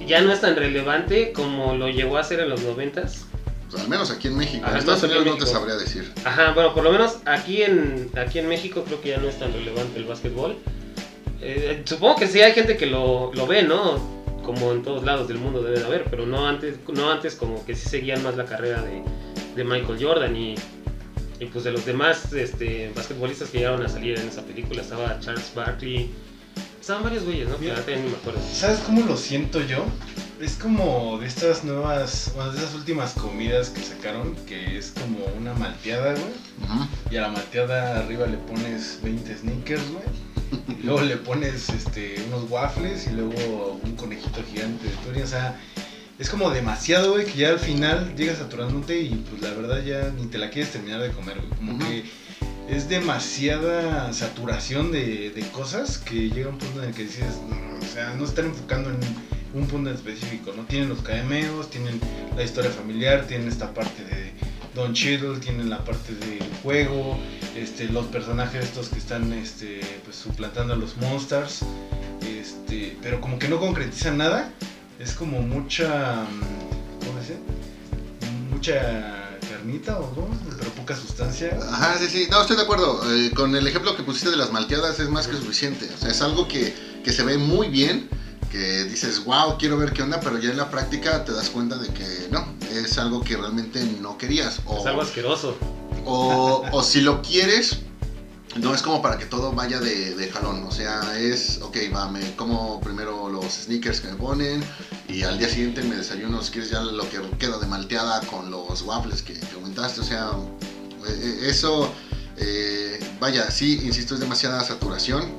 ya 0.06 0.20
no 0.22 0.32
es 0.32 0.40
tan 0.40 0.56
relevante 0.56 1.32
como 1.32 1.74
lo 1.74 1.88
llegó 1.88 2.18
a 2.18 2.24
ser 2.24 2.40
en 2.40 2.50
los 2.50 2.62
noventas. 2.62 3.26
Pues, 3.70 3.82
al 3.82 3.88
menos 3.88 4.10
aquí 4.10 4.28
en 4.28 4.36
México. 4.36 4.64
Ajá, 4.64 4.72
en 4.72 4.78
Estados 4.78 5.02
Unidos 5.02 5.26
no 5.26 5.36
te 5.36 5.46
sabría 5.46 5.76
decir. 5.76 6.12
Ajá, 6.24 6.52
bueno, 6.52 6.74
por 6.74 6.84
lo 6.84 6.90
menos 6.90 7.18
aquí 7.26 7.62
en, 7.62 8.10
aquí 8.16 8.38
en 8.38 8.48
México 8.48 8.82
creo 8.84 9.00
que 9.00 9.10
ya 9.10 9.18
no 9.18 9.28
es 9.28 9.38
tan 9.38 9.52
relevante 9.52 9.98
el 9.98 10.04
básquetbol. 10.04 10.56
Eh, 11.40 11.82
supongo 11.84 12.16
que 12.16 12.26
sí 12.26 12.40
hay 12.40 12.52
gente 12.52 12.76
que 12.76 12.86
lo, 12.86 13.30
lo 13.34 13.46
ve, 13.46 13.62
¿no? 13.62 14.17
Como 14.48 14.72
en 14.72 14.82
todos 14.82 15.04
lados 15.04 15.28
del 15.28 15.36
mundo 15.36 15.62
debe 15.62 15.78
de 15.78 15.84
haber, 15.84 16.04
pero 16.04 16.24
no 16.24 16.48
antes, 16.48 16.78
no 16.88 17.10
antes 17.10 17.34
como 17.34 17.66
que 17.66 17.74
sí 17.74 17.86
seguían 17.86 18.22
más 18.22 18.34
la 18.34 18.46
carrera 18.46 18.80
de, 18.80 19.02
de 19.54 19.62
Michael 19.62 19.98
Jordan 20.02 20.34
y, 20.34 20.54
y 21.38 21.44
pues 21.52 21.64
de 21.64 21.72
los 21.72 21.84
demás 21.84 22.32
este, 22.32 22.90
basquetbolistas 22.96 23.50
que 23.50 23.58
llegaron 23.58 23.84
a 23.84 23.90
salir 23.90 24.18
en 24.18 24.26
esa 24.26 24.40
película. 24.40 24.80
Estaba 24.80 25.20
Charles 25.20 25.52
Barkley, 25.54 26.10
estaban 26.80 27.02
varios 27.02 27.24
güeyes, 27.24 27.46
¿no? 27.46 27.56
Que 27.56 27.64
Mira. 27.64 27.74
ahorita 27.74 27.92
ya 27.92 27.98
ni 27.98 28.08
me 28.08 28.16
acuerdo. 28.16 28.40
¿Sabes 28.50 28.78
cómo 28.78 29.02
lo 29.02 29.18
siento 29.18 29.60
yo? 29.60 29.84
Es 30.40 30.54
como 30.54 31.18
de 31.20 31.26
estas 31.26 31.64
nuevas, 31.64 32.32
bueno, 32.34 32.50
de 32.52 32.58
esas 32.58 32.74
últimas 32.74 33.12
comidas 33.12 33.68
que 33.68 33.82
sacaron, 33.82 34.34
que 34.46 34.78
es 34.78 34.92
como 34.92 35.26
una 35.38 35.52
malteada, 35.52 36.12
güey. 36.12 36.24
Ujú. 36.64 36.86
Y 37.10 37.16
a 37.18 37.20
la 37.20 37.28
malteada 37.28 37.98
arriba 37.98 38.26
le 38.26 38.38
pones 38.38 38.98
20 39.02 39.36
sneakers, 39.36 39.90
güey. 39.90 40.04
Luego 40.84 41.00
le 41.02 41.16
pones 41.16 41.68
este, 41.70 42.16
unos 42.28 42.50
waffles 42.50 43.06
y 43.06 43.10
luego 43.10 43.80
un 43.82 43.96
conejito 43.96 44.42
gigante 44.44 44.86
de 44.86 44.94
Turing. 45.04 45.22
O 45.22 45.26
sea, 45.26 45.58
es 46.18 46.30
como 46.30 46.50
demasiado, 46.50 47.12
güey, 47.12 47.26
que 47.26 47.38
ya 47.38 47.50
al 47.50 47.58
final 47.58 48.14
llegas 48.16 48.38
saturándote 48.38 49.00
y 49.00 49.14
pues 49.28 49.42
la 49.42 49.50
verdad 49.50 49.82
ya 49.84 50.12
ni 50.16 50.26
te 50.26 50.38
la 50.38 50.50
quieres 50.50 50.72
terminar 50.72 51.00
de 51.00 51.10
comer, 51.10 51.36
güey. 51.38 51.50
Como 51.58 51.78
que 51.78 52.04
es 52.68 52.88
demasiada 52.88 54.12
saturación 54.12 54.92
de, 54.92 55.30
de 55.30 55.42
cosas 55.50 55.98
que 55.98 56.28
llega 56.30 56.50
un 56.50 56.58
punto 56.58 56.82
en 56.82 56.90
el 56.90 56.94
que 56.94 57.04
dices, 57.04 57.36
"No, 57.48 57.78
o 57.78 57.92
sea, 57.92 58.14
no 58.14 58.24
se 58.24 58.30
están 58.30 58.46
enfocando 58.46 58.90
en 58.90 58.98
un 59.54 59.66
punto 59.66 59.90
en 59.90 59.96
específico, 59.96 60.52
¿no? 60.56 60.64
Tienen 60.64 60.88
los 60.88 61.00
cameos, 61.00 61.70
tienen 61.70 62.00
la 62.36 62.42
historia 62.42 62.70
familiar, 62.70 63.26
tienen 63.26 63.48
esta 63.48 63.72
parte 63.72 64.04
de 64.04 64.32
Don 64.74 64.92
Cheadle, 64.92 65.38
tienen 65.38 65.70
la 65.70 65.84
parte 65.84 66.14
del 66.14 66.42
juego, 66.62 67.18
este, 67.62 67.88
los 67.88 68.06
personajes 68.06 68.64
estos 68.64 68.88
que 68.88 68.98
están 68.98 69.32
este, 69.32 69.80
pues, 70.04 70.16
suplantando 70.16 70.74
a 70.74 70.76
los 70.76 70.96
monsters, 70.96 71.60
este, 72.26 72.96
pero 73.02 73.20
como 73.20 73.38
que 73.38 73.48
no 73.48 73.58
concretizan 73.58 74.18
nada, 74.18 74.50
es 74.98 75.12
como 75.12 75.40
mucha, 75.42 76.24
mm, 76.24 77.06
¿cómo 77.06 77.20
dice? 77.20 77.36
Mucha 78.50 79.28
carnita 79.50 79.98
o 79.98 80.12
no, 80.14 80.28
pero 80.58 80.70
poca 80.72 80.96
sustancia. 80.96 81.56
Ajá, 81.70 81.98
sí, 81.98 82.06
sí. 82.08 82.26
No, 82.30 82.40
estoy 82.40 82.56
de 82.56 82.62
acuerdo. 82.62 83.00
Eh, 83.12 83.30
con 83.34 83.54
el 83.54 83.66
ejemplo 83.66 83.96
que 83.96 84.02
pusiste 84.02 84.30
de 84.30 84.36
las 84.36 84.52
malteadas 84.52 84.98
es 85.00 85.08
más 85.08 85.26
que 85.28 85.36
suficiente. 85.36 85.88
O 85.94 85.98
sea, 85.98 86.10
es 86.10 86.20
algo 86.20 86.48
que, 86.48 86.74
que 87.04 87.12
se 87.12 87.22
ve 87.22 87.38
muy 87.38 87.68
bien, 87.68 88.08
que 88.50 88.84
dices, 88.84 89.24
wow, 89.24 89.56
quiero 89.58 89.78
ver 89.78 89.92
qué 89.92 90.02
onda, 90.02 90.20
pero 90.20 90.38
ya 90.38 90.50
en 90.50 90.56
la 90.56 90.70
práctica 90.70 91.24
te 91.24 91.32
das 91.32 91.50
cuenta 91.50 91.76
de 91.76 91.88
que 91.88 92.28
no, 92.30 92.46
es 92.72 92.98
algo 92.98 93.22
que 93.22 93.36
realmente 93.36 93.84
no 94.00 94.18
querías. 94.18 94.60
O, 94.66 94.78
Es 94.78 94.86
algo 94.86 95.02
asqueroso. 95.02 95.56
O, 96.08 96.82
si 96.82 97.00
lo 97.00 97.22
quieres, 97.22 97.80
no 98.56 98.74
es 98.74 98.82
como 98.82 99.02
para 99.02 99.18
que 99.18 99.26
todo 99.26 99.52
vaya 99.52 99.78
de, 99.80 100.30
jalón. 100.32 100.64
O 100.64 100.70
sea, 100.70 101.18
es, 101.18 101.60
ok, 101.62 101.76
va, 101.94 102.08
me 102.08 102.34
como 102.36 102.80
primero 102.80 103.28
los 103.28 103.44
sneakers 103.44 104.00
que 104.00 104.08
me 104.08 104.16
ponen 104.16 104.62
y 105.08 105.22
al 105.22 105.38
día 105.38 105.48
siguiente 105.48 105.82
me 105.82 105.96
desayuno, 105.96 106.42
si 106.42 106.52
quieres, 106.52 106.70
ya 106.70 106.80
lo 106.80 107.08
que 107.10 107.20
queda 107.38 107.58
de 107.58 107.66
malteada 107.66 108.20
con 108.22 108.50
los 108.50 108.82
waffles 108.82 109.22
que, 109.22 109.34
que 109.34 109.54
aumentaste. 109.54 110.00
O 110.00 110.04
sea, 110.04 110.30
eh, 111.06 111.38
eso, 111.42 111.92
eh, 112.36 112.98
vaya, 113.20 113.50
sí, 113.50 113.80
insisto, 113.84 114.14
es 114.14 114.20
demasiada 114.20 114.62
saturación. 114.64 115.32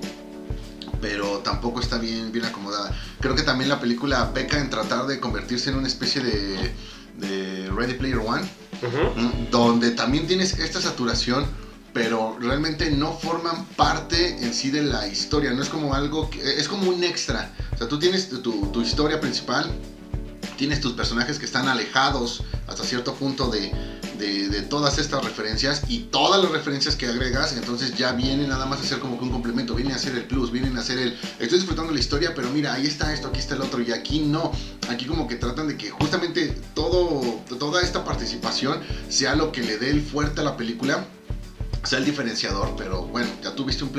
Pero 1.02 1.40
tampoco 1.40 1.80
está 1.80 1.98
bien, 1.98 2.34
bien 2.34 2.44
acomodada. 2.44 2.94
Creo 3.22 3.34
que 3.34 3.44
también 3.44 3.70
la 3.70 3.80
película 3.80 4.34
peca 4.34 4.60
en 4.60 4.70
tratar 4.70 5.08
de 5.08 5.22
convertirse 5.22 5.70
en 5.70 5.78
una 5.78 5.88
especie 5.88 6.22
de 6.22 7.70
Ready 7.74 7.94
Player 7.94 8.18
One. 8.18 8.59
Donde 9.52 9.92
también 9.92 10.28
tienes 10.28 10.58
esta 10.60 10.82
saturación, 10.82 11.46
pero 11.94 12.38
realmente 12.40 12.92
no 12.92 13.14
forman 13.14 13.66
parte 13.76 14.38
en 14.44 14.54
sí 14.54 14.72
de 14.72 14.84
la 14.84 15.08
historia, 15.08 15.52
no 15.52 15.62
es 15.62 15.70
como 15.70 15.94
algo, 15.94 16.30
que, 16.30 16.40
es 16.60 16.68
como 16.68 16.90
un 16.90 17.04
extra, 17.04 17.54
o 17.74 17.78
sea, 17.78 17.88
tú 17.88 18.00
tienes 18.00 18.30
tu, 18.30 18.68
tu 18.68 18.82
historia 18.82 19.20
principal, 19.20 19.72
tienes 20.58 20.82
tus 20.82 20.94
personajes 20.94 21.40
que 21.40 21.46
están 21.46 21.68
alejados 21.68 22.44
hasta 22.68 22.84
cierto 22.84 23.14
punto 23.16 23.50
de, 23.50 23.72
de, 24.20 24.62
todas 24.64 24.98
estas 25.00 25.24
referencias 25.24 25.84
y 25.88 26.00
todas 26.12 26.44
las 26.44 26.52
referencias 26.52 26.96
que 26.96 27.08
agregas, 27.08 27.54
entonces 27.54 27.96
ya 27.96 28.12
vienen 28.12 28.50
nada 28.50 28.66
más 28.66 28.82
a 28.82 28.84
ser 28.84 29.00
como 29.00 29.18
que 29.18 29.24
un 29.24 29.32
complemento, 29.32 29.74
vienen 29.74 29.96
a 29.96 29.98
ser 29.98 30.16
el 30.16 30.26
plus, 30.26 30.52
vienen 30.52 30.78
a 30.78 30.84
ser 30.84 31.00
el, 31.00 31.18
estoy 31.40 31.60
disfrutando 31.60 31.92
la 31.92 32.00
historia, 32.00 32.34
pero 32.36 32.50
mira, 32.50 32.74
ahí 32.74 32.86
está 32.86 33.14
esto, 33.14 33.30
aquí 33.30 33.40
está 33.40 33.56
el 33.56 33.62
otro, 33.62 33.82
y 33.82 33.92
aquí 33.92 34.20
no, 34.20 34.52
aquí 34.90 35.06
como 35.06 35.28
que 35.28 35.36
tratan 35.36 35.70
de 35.70 35.78
que 35.78 35.90
justamente 35.90 36.56
todo, 36.76 37.22
toda 37.58 37.82
esta 37.82 38.04
participación 38.04 38.82
sea 39.08 39.36
lo 39.36 39.52
que 39.52 39.62
le 39.62 39.78
dé 39.78 39.90
el 39.90 40.02
fuerte 40.02 40.42
a 40.42 40.44
la 40.44 40.58
película, 40.58 41.08
sea 41.84 42.00
el 42.00 42.06
diferenciador, 42.06 42.76
pero 42.78 43.04
bueno, 43.04 43.30
ya 43.42 43.56
tuviste 43.56 43.84
un, 43.86 43.94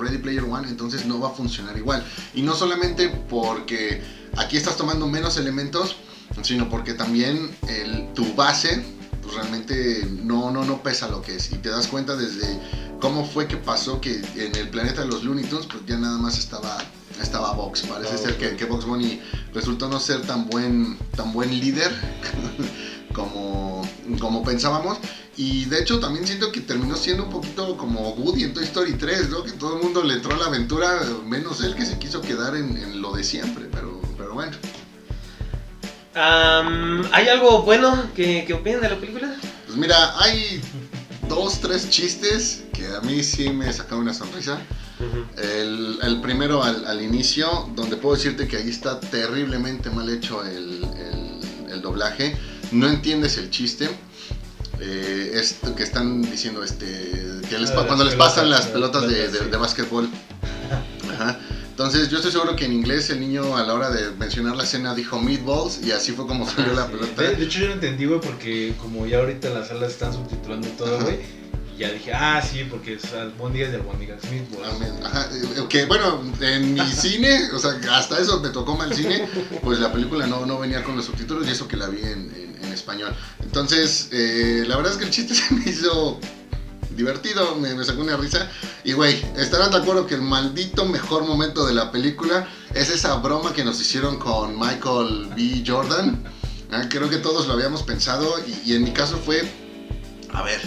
Ready 0.00 0.18
Player 0.18 0.44
One, 0.44 0.68
entonces 0.68 1.06
no 1.06 1.20
va 1.20 1.28
a 1.28 1.32
funcionar 1.32 1.76
igual. 1.78 2.04
Y 2.34 2.42
no 2.42 2.54
solamente 2.54 3.08
porque 3.08 4.02
aquí 4.36 4.56
estás 4.56 4.76
tomando 4.76 5.06
menos 5.06 5.36
elementos, 5.36 5.96
sino 6.42 6.68
porque 6.68 6.94
también 6.94 7.50
tu 8.14 8.34
base 8.34 8.84
pues 9.24 9.34
realmente 9.36 10.06
no, 10.22 10.50
no, 10.50 10.64
no 10.64 10.82
pesa 10.82 11.08
lo 11.08 11.22
que 11.22 11.36
es. 11.36 11.50
Y 11.52 11.56
te 11.56 11.70
das 11.70 11.88
cuenta 11.88 12.14
desde 12.16 12.46
cómo 13.00 13.24
fue 13.26 13.48
que 13.48 13.56
pasó 13.56 14.00
que 14.00 14.22
en 14.36 14.54
el 14.54 14.68
planeta 14.68 15.00
de 15.02 15.08
los 15.08 15.24
Looney 15.24 15.44
Tunes, 15.44 15.66
pues 15.66 15.84
ya 15.86 15.96
nada 15.98 16.18
más 16.18 16.38
estaba, 16.38 16.78
estaba 17.20 17.52
Box. 17.52 17.82
Parece 17.82 18.14
Ah, 18.14 18.18
ser 18.18 18.36
que, 18.38 18.56
que 18.56 18.64
Box 18.66 18.84
Bunny 18.84 19.20
resultó 19.52 19.88
no 19.88 19.98
ser 19.98 20.22
tan 20.22 20.46
buen, 20.48 20.96
tan 21.16 21.32
buen 21.32 21.50
líder 21.50 21.90
como, 23.14 23.82
como 24.20 24.42
pensábamos. 24.44 24.98
Y 25.36 25.64
de 25.64 25.80
hecho 25.80 25.98
también 25.98 26.26
siento 26.26 26.52
que 26.52 26.60
terminó 26.60 26.94
siendo 26.96 27.24
un 27.24 27.30
poquito 27.30 27.76
como 27.76 28.10
Woody 28.10 28.44
en 28.44 28.54
Toy 28.54 28.64
Story 28.64 28.92
3, 28.94 29.30
¿no? 29.30 29.42
Que 29.42 29.50
todo 29.52 29.76
el 29.76 29.82
mundo 29.82 30.02
le 30.04 30.14
entró 30.14 30.32
a 30.34 30.38
la 30.38 30.46
aventura, 30.46 31.00
menos 31.26 31.60
él 31.64 31.74
que 31.74 31.84
se 31.84 31.98
quiso 31.98 32.20
quedar 32.20 32.54
en, 32.56 32.76
en 32.76 33.02
lo 33.02 33.12
de 33.14 33.24
siempre, 33.24 33.68
pero, 33.72 34.00
pero 34.16 34.34
bueno. 34.34 34.52
¿Hay 36.14 37.28
algo 37.28 37.62
bueno 37.62 38.10
que, 38.14 38.44
que 38.46 38.54
opinen 38.54 38.80
de 38.80 38.90
la 38.90 38.96
película? 38.96 39.34
Pues 39.66 39.76
mira, 39.76 40.18
hay 40.20 40.60
dos, 41.28 41.60
tres 41.60 41.90
chistes 41.90 42.64
que 42.72 42.86
a 42.86 43.00
mí 43.00 43.22
sí 43.22 43.50
me 43.50 43.72
sacaron 43.72 44.00
una 44.00 44.14
sonrisa. 44.14 44.58
El, 45.36 45.98
el 46.02 46.20
primero 46.20 46.62
al, 46.62 46.86
al 46.86 47.02
inicio, 47.02 47.68
donde 47.74 47.96
puedo 47.96 48.14
decirte 48.14 48.46
que 48.46 48.56
ahí 48.56 48.70
está 48.70 49.00
terriblemente 49.00 49.90
mal 49.90 50.08
hecho 50.08 50.44
el, 50.44 50.84
el- 50.84 51.70
el 51.72 51.82
doblaje. 51.82 52.36
No 52.70 52.88
entiendes 52.88 53.36
el 53.36 53.50
chiste. 53.50 53.90
Eh, 54.80 55.32
esto 55.34 55.74
que 55.74 55.82
están 55.82 56.22
diciendo, 56.22 56.62
este, 56.62 56.86
que 57.48 57.58
les, 57.58 57.70
Ah, 57.70 57.84
cuando 57.86 58.04
les 58.04 58.14
pelotas, 58.14 58.34
pasan 58.34 58.50
las 58.50 58.66
pelotas 58.66 59.08
de, 59.08 59.28
de, 59.28 59.38
sí. 59.38 59.44
de 59.50 59.56
básquetbol. 59.56 60.08
Ajá. 61.12 61.38
Entonces 61.74 62.08
yo 62.08 62.18
estoy 62.18 62.30
seguro 62.30 62.54
que 62.54 62.66
en 62.66 62.72
inglés 62.72 63.10
el 63.10 63.18
niño 63.18 63.56
a 63.56 63.64
la 63.64 63.74
hora 63.74 63.90
de 63.90 64.12
mencionar 64.12 64.54
la 64.54 64.62
escena 64.62 64.94
dijo 64.94 65.20
meatballs 65.20 65.80
y 65.84 65.90
así 65.90 66.12
fue 66.12 66.24
como 66.24 66.48
salió 66.48 66.72
la 66.72 66.86
sí. 66.86 66.92
pelota. 66.92 67.22
De, 67.22 67.34
de 67.34 67.44
hecho 67.44 67.58
yo 67.58 67.66
no 67.66 67.72
entendí, 67.72 68.04
güey, 68.06 68.20
porque 68.20 68.74
como 68.80 69.04
ya 69.06 69.18
ahorita 69.18 69.50
las 69.50 69.66
salas 69.68 69.90
están 69.90 70.12
subtitulando 70.12 70.68
todo, 70.78 71.00
güey. 71.00 71.18
Y 71.74 71.80
ya 71.80 71.90
dije, 71.90 72.12
ah, 72.14 72.40
sí, 72.48 72.64
porque 72.70 72.94
es 72.94 73.12
albóndigas 73.12 73.72
de 73.72 73.78
albóndigas, 73.78 74.20
meatballs. 74.30 75.04
Ajá, 75.04 75.28
eh, 75.34 75.64
que 75.68 75.86
bueno, 75.86 76.22
en 76.40 76.74
mi 76.74 76.80
cine, 76.92 77.50
o 77.52 77.58
sea, 77.58 77.72
hasta 77.90 78.20
eso 78.20 78.38
me 78.38 78.50
tocó 78.50 78.76
mal 78.76 78.94
cine, 78.94 79.26
pues 79.60 79.80
la 79.80 79.92
película 79.92 80.28
no, 80.28 80.46
no 80.46 80.60
venía 80.60 80.84
con 80.84 80.94
los 80.94 81.06
subtítulos 81.06 81.44
y 81.48 81.50
eso 81.50 81.66
que 81.66 81.76
la 81.76 81.88
vi 81.88 81.98
en, 82.02 82.32
en- 82.36 82.54
en 82.64 82.72
español. 82.72 83.12
Entonces, 83.42 84.08
eh, 84.12 84.62
la 84.68 84.76
verdad 84.76 84.92
es 84.92 84.98
que 84.98 85.04
el 85.06 85.10
chiste 85.10 85.34
se 85.34 85.52
me 85.52 85.68
hizo 85.68 86.20
divertido, 86.96 87.56
me, 87.56 87.84
sacó 87.84 88.02
una 88.02 88.16
risa. 88.16 88.48
Y 88.84 88.92
güey, 88.92 89.24
estarán 89.36 89.70
de 89.70 89.78
acuerdo 89.78 90.06
que 90.06 90.14
el 90.14 90.22
maldito 90.22 90.84
mejor 90.84 91.24
momento 91.26 91.66
de 91.66 91.74
la 91.74 91.90
película 91.90 92.48
es 92.74 92.90
esa 92.90 93.14
broma 93.16 93.52
que 93.52 93.64
nos 93.64 93.80
hicieron 93.80 94.18
con 94.18 94.58
Michael 94.58 95.30
B. 95.36 95.62
Jordan. 95.66 96.22
Ah, 96.72 96.84
Creo 96.88 97.08
que 97.08 97.18
todos 97.18 97.46
lo 97.46 97.52
habíamos 97.54 97.82
pensado 97.82 98.34
y, 98.64 98.74
en 98.74 98.84
mi 98.84 98.92
caso 98.92 99.16
fue, 99.18 99.48
a 100.32 100.42
ver, 100.42 100.60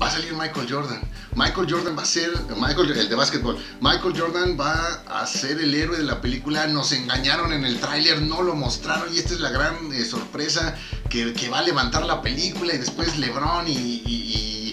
va 0.00 0.08
a 0.08 0.10
salir 0.10 0.32
Michael 0.34 0.66
Jordan. 0.70 1.00
Michael 1.36 1.66
Jordan 1.70 1.96
va 1.96 2.02
a 2.02 2.06
ser, 2.06 2.30
Michael, 2.56 2.92
el 2.92 3.08
de 3.10 3.14
básquetbol, 3.14 3.58
Michael 3.82 4.18
Jordan 4.18 4.56
va 4.58 5.02
a 5.06 5.26
ser 5.26 5.60
el 5.60 5.74
héroe 5.74 5.98
de 5.98 6.04
la 6.04 6.22
película. 6.22 6.66
Nos 6.66 6.92
engañaron 6.92 7.52
en 7.52 7.64
el 7.64 7.78
tráiler, 7.78 8.22
no 8.22 8.42
lo 8.42 8.54
mostraron 8.54 9.14
y 9.14 9.18
esta 9.18 9.34
es 9.34 9.40
la 9.40 9.50
gran 9.50 9.92
eh, 9.92 10.04
sorpresa 10.06 10.74
que, 11.10 11.48
va 11.50 11.58
a 11.58 11.62
levantar 11.62 12.06
la 12.06 12.22
película 12.22 12.74
y 12.74 12.78
después 12.78 13.18
LeBron 13.18 13.68
y- 13.68 14.65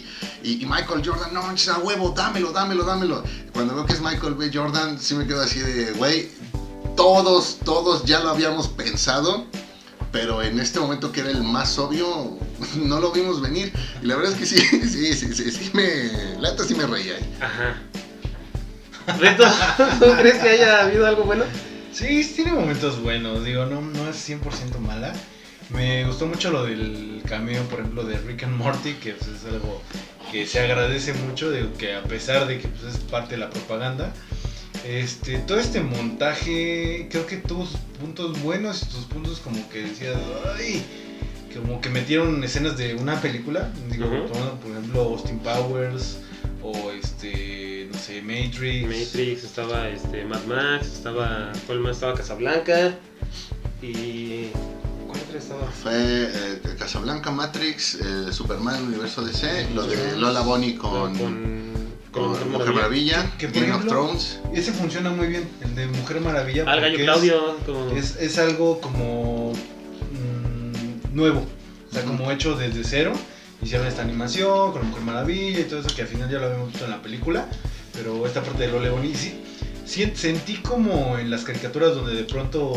y 0.61 0.65
Michael 0.65 1.01
Jordan, 1.05 1.33
no 1.33 1.41
manches 1.43 1.69
a 1.69 1.79
huevo, 1.79 2.13
dámelo, 2.15 2.51
dámelo, 2.51 2.83
dámelo. 2.83 3.23
Cuando 3.53 3.75
veo 3.75 3.85
que 3.85 3.93
es 3.93 4.01
Michael 4.01 4.35
B. 4.35 4.51
Jordan, 4.53 4.99
sí 4.99 5.15
me 5.15 5.25
quedo 5.25 5.41
así 5.41 5.59
de, 5.59 5.91
güey, 5.93 6.29
todos, 6.95 7.59
todos 7.63 8.03
ya 8.05 8.19
lo 8.19 8.29
habíamos 8.29 8.67
pensado 8.67 9.47
pero 10.13 10.43
en 10.43 10.59
este 10.59 10.79
momento 10.79 11.11
que 11.11 11.21
era 11.21 11.31
el 11.31 11.43
más 11.43 11.77
obvio, 11.79 12.37
no 12.77 12.99
lo 13.01 13.11
vimos 13.11 13.41
venir. 13.41 13.73
Y 14.01 14.05
la 14.05 14.15
verdad 14.15 14.31
es 14.31 14.37
que 14.37 14.45
sí, 14.45 14.59
sí, 14.87 15.13
sí, 15.13 15.33
sí, 15.33 15.51
sí 15.51 15.71
me, 15.73 16.39
la 16.39 16.51
neta 16.51 16.63
sí 16.63 16.75
me 16.75 16.85
reía. 16.85 17.17
Ajá. 17.41 17.81
Reto, 19.19 19.43
¿tú 19.99 20.05
crees 20.17 20.35
que 20.35 20.49
haya 20.49 20.83
habido 20.83 21.05
algo 21.05 21.23
bueno? 21.25 21.43
Sí, 21.91 22.23
tiene 22.35 22.53
momentos 22.53 23.01
buenos, 23.01 23.43
digo, 23.43 23.65
no, 23.65 23.81
no 23.81 24.07
es 24.07 24.29
100% 24.29 24.77
mala. 24.79 25.13
Me 25.69 26.05
gustó 26.05 26.27
mucho 26.27 26.51
lo 26.51 26.63
del 26.63 27.21
cameo, 27.27 27.63
por 27.63 27.79
ejemplo, 27.79 28.03
de 28.03 28.17
Rick 28.19 28.43
and 28.43 28.55
Morty, 28.55 28.93
que 28.93 29.13
pues, 29.13 29.29
es 29.29 29.45
algo 29.45 29.81
que 30.33 30.47
se 30.47 30.59
agradece 30.59 31.13
mucho, 31.13 31.51
de 31.51 31.71
que 31.73 31.93
a 31.93 32.01
pesar 32.03 32.47
de 32.47 32.57
que 32.57 32.67
pues, 32.67 32.95
es 32.95 32.99
parte 33.01 33.35
de 33.35 33.37
la 33.37 33.51
propaganda, 33.51 34.11
este, 34.83 35.37
todo 35.37 35.59
este 35.59 35.79
montaje 35.79 37.07
creo 37.11 37.27
que 37.27 37.37
tuvo 37.37 37.67
sus 37.67 37.79
puntos 37.99 38.41
buenos 38.41 38.81
y 38.81 38.85
sus 38.91 39.05
puntos 39.05 39.39
como 39.39 39.69
que 39.69 39.83
decías, 39.83 40.17
ay, 40.57 40.83
como 41.53 41.79
que 41.81 41.89
metieron 41.89 42.43
escenas 42.43 42.75
de 42.77 42.95
una 42.95 43.21
película, 43.21 43.71
digo, 43.91 44.07
tomando, 44.07 44.59
por 44.59 44.71
ejemplo, 44.71 45.01
Austin 45.01 45.37
Powers 45.37 46.17
o 46.63 46.89
este, 46.89 47.87
no 47.91 47.99
sé, 47.99 48.23
Matrix. 48.23 48.87
Matrix, 48.87 49.43
estaba 49.43 49.87
este, 49.89 50.25
Mad 50.25 50.45
Max, 50.45 50.87
estaba. 50.87 51.51
¿Cuál 51.67 51.81
más? 51.81 51.97
Estaba 51.97 52.15
Casablanca. 52.15 52.97
Y. 53.83 54.47
Fue 55.81 55.93
eh, 55.93 56.61
Casablanca, 56.77 57.31
Matrix, 57.31 57.95
eh, 57.95 58.31
Superman, 58.31 58.83
Universo 58.87 59.23
DC, 59.23 59.69
lo 59.73 59.83
de 59.83 60.17
Lola 60.17 60.41
Bonnie 60.41 60.75
con, 60.75 61.15
con, 61.15 61.73
con 62.11 62.33
con 62.35 62.51
Mujer 62.51 62.73
Maravilla, 62.73 63.31
Que, 63.37 63.47
por 63.47 63.55
Game 63.61 63.73
of 63.73 63.77
ejemplo, 63.79 63.91
Thrones. 64.05 64.39
Ese 64.53 64.71
funciona 64.71 65.09
muy 65.09 65.27
bien, 65.27 65.47
el 65.61 65.75
de 65.75 65.87
Mujer 65.87 66.21
Maravilla. 66.21 66.63
Al 66.71 66.81
gallo 66.81 66.97
Claudio. 66.97 67.57
como- 67.65 67.91
Es, 67.95 68.15
es, 68.17 68.37
algo 68.37 68.79
como. 68.81 69.53
nuevo. 71.11 71.45
O 71.89 71.93
sea, 71.93 72.03
como 72.05 72.31
hecho 72.31 72.55
desde 72.55 72.83
cero. 72.83 73.13
Hicieron 73.61 73.87
esta 73.87 74.01
animación 74.01 74.73
con 74.73 74.85
Mujer 74.87 75.03
Maravilla 75.03 75.59
y 75.61 75.63
todo 75.63 75.79
eso 75.79 75.89
que 75.95 76.01
al 76.01 76.07
final 76.07 76.29
ya 76.29 76.37
lo 76.39 76.47
habíamos 76.47 76.69
visto 76.69 76.83
en 76.85 76.91
la 76.91 77.01
película. 77.01 77.47
Pero 77.93 78.25
esta 78.27 78.41
parte 78.43 78.63
de 78.63 78.71
Lole 78.71 78.89
Bonnie, 78.89 79.15
sí, 79.15 79.41
sí, 79.85 80.11
sentí 80.15 80.55
como 80.57 81.17
en 81.17 81.29
las 81.29 81.43
caricaturas 81.43 81.95
donde 81.95 82.13
de 82.15 82.23
pronto 82.25 82.73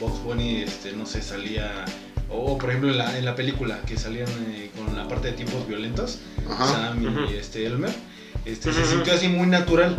Box 0.00 0.22
Bunny, 0.24 0.62
este, 0.62 0.92
no 0.92 1.06
sé, 1.06 1.22
salía... 1.22 1.84
O 2.28 2.58
por 2.58 2.70
ejemplo 2.70 2.90
en 2.90 2.98
la, 2.98 3.16
en 3.18 3.24
la 3.24 3.36
película 3.36 3.80
que 3.86 3.96
salían 3.96 4.28
eh, 4.48 4.70
con 4.76 4.96
la 4.96 5.06
parte 5.06 5.28
de 5.28 5.34
tiempos 5.34 5.66
violentos, 5.68 6.18
Ajá. 6.50 6.66
Sam 6.66 7.02
y 7.02 7.06
Ujú. 7.06 7.20
este 7.32 7.64
Elmer, 7.66 7.92
este, 8.44 8.70
Ujú, 8.70 8.78
se 8.78 8.84
ujú. 8.84 8.94
sintió 8.94 9.12
así 9.14 9.28
muy 9.28 9.46
natural. 9.46 9.96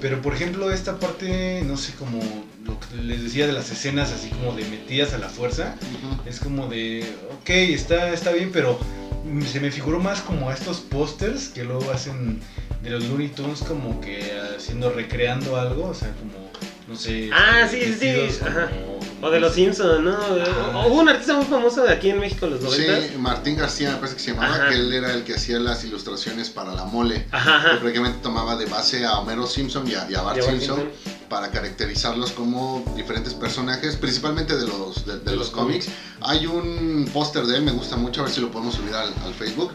Pero 0.00 0.20
por 0.22 0.34
ejemplo 0.34 0.70
esta 0.70 0.98
parte, 0.98 1.62
no 1.66 1.76
sé, 1.78 1.92
como 1.94 2.20
lo 2.64 2.78
que 2.80 2.96
les 3.02 3.22
decía 3.22 3.46
de 3.46 3.52
las 3.52 3.70
escenas 3.70 4.12
así 4.12 4.28
como 4.30 4.54
de 4.54 4.64
metidas 4.64 5.12
a 5.14 5.18
la 5.18 5.28
fuerza, 5.30 5.74
Ujú. 5.94 6.28
es 6.28 6.38
como 6.40 6.68
de, 6.68 7.04
ok, 7.40 7.48
está, 7.50 8.10
está 8.12 8.30
bien, 8.32 8.50
pero 8.52 8.78
se 9.50 9.60
me 9.60 9.70
figuró 9.70 10.00
más 10.00 10.20
como 10.20 10.48
a 10.50 10.54
estos 10.54 10.80
pósters 10.80 11.48
que 11.48 11.64
luego 11.64 11.90
hacen 11.90 12.40
de 12.82 12.90
los 12.90 13.04
Looney 13.08 13.28
Tunes 13.28 13.60
como 13.60 14.00
que 14.02 14.32
haciendo, 14.56 14.90
recreando 14.90 15.56
algo, 15.56 15.86
o 15.88 15.94
sea, 15.94 16.08
como, 16.12 16.50
no 16.88 16.96
sé. 16.96 17.30
Ah, 17.32 17.66
sí, 17.70 17.94
sí, 17.98 18.12
como- 18.38 18.50
ajá. 18.50 18.70
O 19.22 19.28
de 19.30 19.38
los 19.40 19.54
Simpsons, 19.54 20.00
¿no? 20.00 20.12
Ajá. 20.14 20.86
Hubo 20.86 21.00
un 21.00 21.08
artista 21.08 21.34
muy 21.34 21.44
famoso 21.44 21.82
de 21.82 21.92
aquí 21.92 22.08
en 22.10 22.20
México 22.20 22.46
en 22.46 22.52
los 22.52 22.62
90. 22.62 23.00
Sí, 23.08 23.16
Martín 23.18 23.56
García 23.56 23.90
me 23.90 23.96
parece 23.96 24.16
que 24.16 24.22
se 24.22 24.30
llamaba, 24.32 24.54
Ajá. 24.54 24.68
que 24.68 24.74
él 24.76 24.92
era 24.94 25.12
el 25.12 25.24
que 25.24 25.34
hacía 25.34 25.58
las 25.58 25.84
ilustraciones 25.84 26.48
para 26.48 26.74
la 26.74 26.84
mole. 26.86 27.26
Ajá, 27.30 27.72
Que 27.72 27.76
prácticamente 27.76 28.18
tomaba 28.22 28.56
de 28.56 28.64
base 28.66 29.04
a 29.04 29.18
Homero 29.18 29.46
Simpson 29.46 29.86
y 29.86 29.94
a, 29.94 30.10
y 30.10 30.14
a 30.14 30.22
Bart 30.22 30.36
De 30.36 30.42
Bart 30.42 30.56
Simpson 30.56 30.76
Simpson. 30.78 31.18
para 31.28 31.50
caracterizarlos 31.50 32.32
como 32.32 32.82
diferentes 32.96 33.34
personajes, 33.34 33.96
principalmente 33.96 34.56
de 34.56 34.66
los, 34.66 35.04
de, 35.04 35.18
de 35.20 35.36
los 35.36 35.50
cómics. 35.50 35.88
Hay 36.22 36.46
un 36.46 37.08
póster 37.12 37.44
de 37.44 37.56
él, 37.58 37.62
me 37.62 37.72
gusta 37.72 37.96
mucho, 37.96 38.22
a 38.22 38.24
ver 38.24 38.32
si 38.32 38.40
lo 38.40 38.50
podemos 38.50 38.74
subir 38.74 38.94
al, 38.94 39.12
al 39.24 39.34
Facebook. 39.34 39.72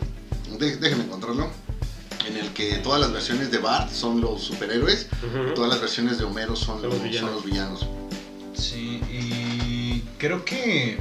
De- 0.57 0.77
déjenme 0.77 1.03
encontrarlo. 1.03 1.49
En 2.27 2.37
el 2.37 2.51
que 2.53 2.77
todas 2.77 2.99
las 2.99 3.11
versiones 3.13 3.51
de 3.51 3.59
Bart 3.59 3.91
son 3.91 4.19
los 4.19 4.41
superhéroes, 4.41 5.05
Ujú. 5.23 5.53
todas 5.53 5.69
las 5.69 5.79
versiones 5.79 6.17
de 6.17 6.23
Homero 6.23 6.55
son, 6.55 6.81
Son 6.81 6.89
los, 6.89 6.93
los 6.95 7.03
villanos. 7.03 7.29
son 7.29 7.35
los 7.35 7.45
villanos. 7.45 7.85
Sí, 8.55 9.01
y 9.11 10.03
creo 10.17 10.45
que 10.45 10.97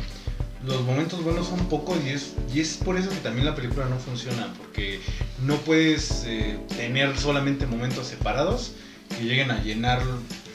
los 0.67 0.83
momentos 0.83 1.23
buenos 1.23 1.47
son 1.49 1.69
pocos 1.69 1.99
y 2.05 2.11
es, 2.11 2.35
y 2.53 2.61
es 2.61 2.77
por 2.79 2.97
eso 2.97 3.11
que 3.11 3.17
también 3.17 3.45
la 3.45 3.55
película 3.55 3.87
no 3.87 3.99
funciona, 3.99 4.53
porque 4.59 5.01
no 5.43 5.57
puedes 5.59 6.25
eh, 6.27 6.59
tener 6.77 7.17
solamente 7.19 7.67
momentos 7.67 8.07
separados 8.07 8.73
que 9.17 9.25
lleguen 9.25 9.51
a 9.51 9.63
llenar 9.63 10.01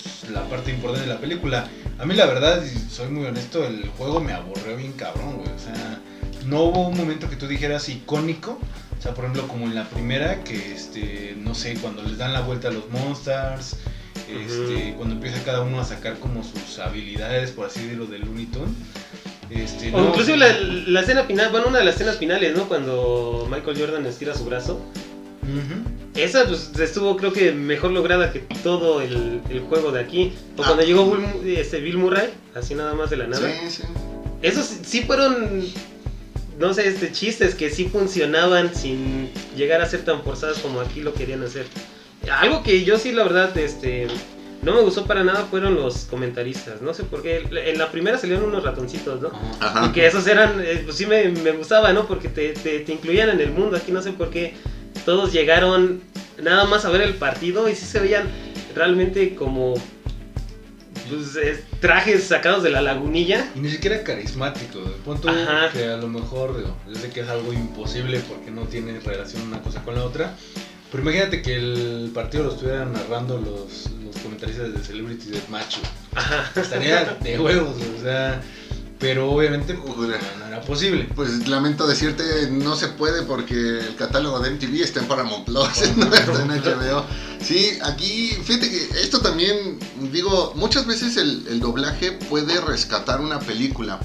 pues, 0.01 0.31
la 0.31 0.47
parte 0.49 0.71
importante 0.71 1.07
de 1.07 1.13
la 1.13 1.21
película. 1.21 1.69
A 1.99 2.05
mí 2.05 2.15
la 2.15 2.25
verdad, 2.25 2.63
y 2.63 2.89
soy 2.89 3.09
muy 3.09 3.25
honesto, 3.25 3.65
el 3.65 3.87
juego 3.89 4.19
me 4.19 4.33
aburrió 4.33 4.75
bien 4.75 4.93
cabrón, 4.93 5.37
güey. 5.37 5.49
O 5.49 5.59
sea, 5.59 5.99
no 6.47 6.63
hubo 6.63 6.87
un 6.87 6.97
momento 6.97 7.29
que 7.29 7.35
tú 7.35 7.47
dijeras 7.47 7.87
icónico. 7.89 8.59
O 8.97 9.01
sea, 9.01 9.13
por 9.13 9.25
ejemplo, 9.25 9.47
como 9.47 9.65
en 9.65 9.75
la 9.75 9.87
primera, 9.89 10.43
que 10.43 10.73
este, 10.73 11.35
no 11.37 11.55
sé, 11.55 11.75
cuando 11.75 12.01
les 12.03 12.17
dan 12.17 12.33
la 12.33 12.41
vuelta 12.41 12.67
a 12.67 12.71
los 12.71 12.89
Monsters, 12.89 13.77
este, 14.31 14.93
cuando 14.95 15.15
empieza 15.15 15.43
cada 15.43 15.61
uno 15.61 15.79
a 15.79 15.85
sacar 15.85 16.17
como 16.19 16.43
sus 16.43 16.79
habilidades, 16.79 17.51
por 17.51 17.65
así 17.67 17.81
decirlo, 17.81 18.05
de 18.05 18.19
Looney 18.19 18.45
Tunes. 18.47 18.69
Este, 19.49 19.91
no, 19.91 20.09
inclusive 20.09 20.37
la, 20.37 20.47
la 20.59 21.01
escena 21.01 21.23
final, 21.23 21.49
bueno, 21.51 21.67
una 21.67 21.79
de 21.79 21.85
las 21.85 21.95
escenas 21.95 22.17
finales, 22.17 22.55
¿no? 22.55 22.67
Cuando 22.67 23.47
Michael 23.51 23.77
Jordan 23.79 24.05
estira 24.05 24.35
su 24.35 24.45
brazo. 24.45 24.73
Ujú. 25.43 25.89
Esa 26.19 26.45
pues 26.45 26.71
estuvo 26.79 27.15
creo 27.17 27.31
que 27.33 27.51
mejor 27.53 27.91
lograda 27.91 28.31
que 28.31 28.39
todo 28.63 29.01
el, 29.01 29.41
el 29.49 29.59
juego 29.61 29.91
de 29.91 30.01
aquí. 30.01 30.33
O 30.57 30.61
Ah. 30.61 30.65
cuando 30.67 30.83
llegó 30.83 31.09
Bill, 31.09 31.57
este, 31.57 31.79
Bill 31.79 31.97
Murray, 31.97 32.29
así 32.55 32.75
nada 32.75 32.93
más 32.93 33.09
de 33.09 33.17
la 33.17 33.27
nada. 33.27 33.49
Sí, 33.51 33.69
sí. 33.71 33.83
Esos 34.41 34.65
sí- 34.67 34.79
sí 34.85 35.01
fueron, 35.03 35.63
no 36.59 36.73
sé, 36.73 36.87
este, 36.87 37.11
chistes 37.11 37.55
que 37.55 37.69
sí 37.71 37.85
funcionaban 37.85 38.75
sin 38.75 39.29
llegar 39.57 39.81
a 39.81 39.85
ser 39.89 40.03
tan 40.05 40.21
forzadas 40.23 40.59
como 40.59 40.81
aquí 40.81 41.01
lo 41.01 41.13
querían 41.13 41.41
hacer. 41.43 41.65
Algo 42.29 42.63
que 42.63 42.83
yo 42.83 42.97
sí, 42.97 43.11
la 43.11 43.23
verdad, 43.23 43.57
este, 43.57 44.07
no 44.61 44.73
me 44.73 44.81
gustó 44.81 45.05
para 45.05 45.23
nada 45.23 45.45
fueron 45.49 45.75
los 45.75 46.05
comentaristas. 46.05 46.81
No 46.81 46.93
sé 46.93 47.03
por 47.03 47.21
qué. 47.21 47.43
En 47.51 47.77
la 47.77 47.91
primera 47.91 48.17
salieron 48.17 48.45
unos 48.45 48.63
ratoncitos, 48.63 49.21
¿no? 49.21 49.31
Ajá. 49.59 49.87
Y 49.87 49.91
que 49.91 50.05
esos 50.05 50.27
eran, 50.27 50.61
eh, 50.61 50.81
pues 50.83 50.97
sí 50.97 51.05
me, 51.05 51.29
me 51.29 51.51
gustaba, 51.51 51.93
¿no? 51.93 52.07
Porque 52.07 52.27
te, 52.29 52.49
te, 52.53 52.79
te 52.79 52.91
incluían 52.91 53.29
en 53.29 53.39
el 53.39 53.51
mundo. 53.51 53.77
Aquí 53.77 53.91
no 53.91 54.01
sé 54.01 54.11
por 54.11 54.29
qué 54.29 54.53
todos 55.05 55.31
llegaron 55.31 56.01
nada 56.41 56.65
más 56.65 56.85
a 56.85 56.89
ver 56.89 57.01
el 57.01 57.15
partido 57.15 57.69
y 57.69 57.75
sí 57.75 57.85
se 57.85 57.99
veían 57.99 58.27
realmente 58.75 59.35
como 59.35 59.75
pues, 61.09 61.35
eh, 61.37 61.63
trajes 61.79 62.25
sacados 62.25 62.63
de 62.63 62.69
la 62.69 62.81
lagunilla. 62.81 63.49
Y 63.55 63.59
ni 63.59 63.69
siquiera 63.69 64.03
carismático. 64.03 64.79
De 64.79 64.91
punto 65.05 65.29
que 65.73 65.85
a 65.85 65.97
lo 65.97 66.07
mejor, 66.07 66.57
digo, 66.57 66.75
yo 66.87 66.95
sé 66.95 67.09
que 67.09 67.21
es 67.21 67.29
algo 67.29 67.53
imposible 67.53 68.19
porque 68.27 68.51
no 68.51 68.63
tiene 68.63 68.99
relación 68.99 69.43
una 69.43 69.61
cosa 69.61 69.83
con 69.83 69.95
la 69.95 70.03
otra. 70.03 70.35
Pero 70.91 71.03
imagínate 71.03 71.41
que 71.41 71.55
el 71.55 72.11
partido 72.13 72.45
lo 72.45 72.51
estuvieran 72.53 72.93
narrando 72.93 73.37
los, 73.37 73.91
los 74.03 74.17
comentaristas 74.23 74.73
de 74.73 74.83
Celebrity 74.83 75.29
güey. 75.29 75.41
Ajá. 76.15 76.51
Estaría 76.59 77.05
de 77.21 77.39
huevos, 77.39 77.75
o 77.97 78.01
sea. 78.01 78.41
Pero 78.99 79.31
obviamente 79.31 79.75
pues, 79.75 79.95
no, 79.97 80.45
era 80.45 80.59
posible. 80.61 81.07
Pues 81.15 81.47
lamento 81.47 81.87
decirte, 81.87 82.23
no 82.51 82.75
se 82.75 82.89
puede 82.89 83.21
porque 83.21 83.79
el 83.79 83.95
catálogo 83.95 84.41
de 84.41 84.49
MTV 84.51 84.83
está 84.83 84.99
en 84.99 85.07
Paramount 85.07 85.45
Plus, 85.45 85.69
no 85.95 86.13
está 86.13 86.43
en 86.43 86.49
HBO. 86.49 87.05
Sí, 87.41 87.77
aquí, 87.83 88.31
fíjate 88.43 88.69
que 88.69 89.01
esto 89.01 89.21
también, 89.21 89.79
digo, 90.11 90.51
muchas 90.57 90.85
veces 90.85 91.15
el, 91.15 91.47
el 91.47 91.61
doblaje 91.61 92.11
puede 92.11 92.59
rescatar 92.59 93.21
una 93.21 93.39
película 93.39 93.99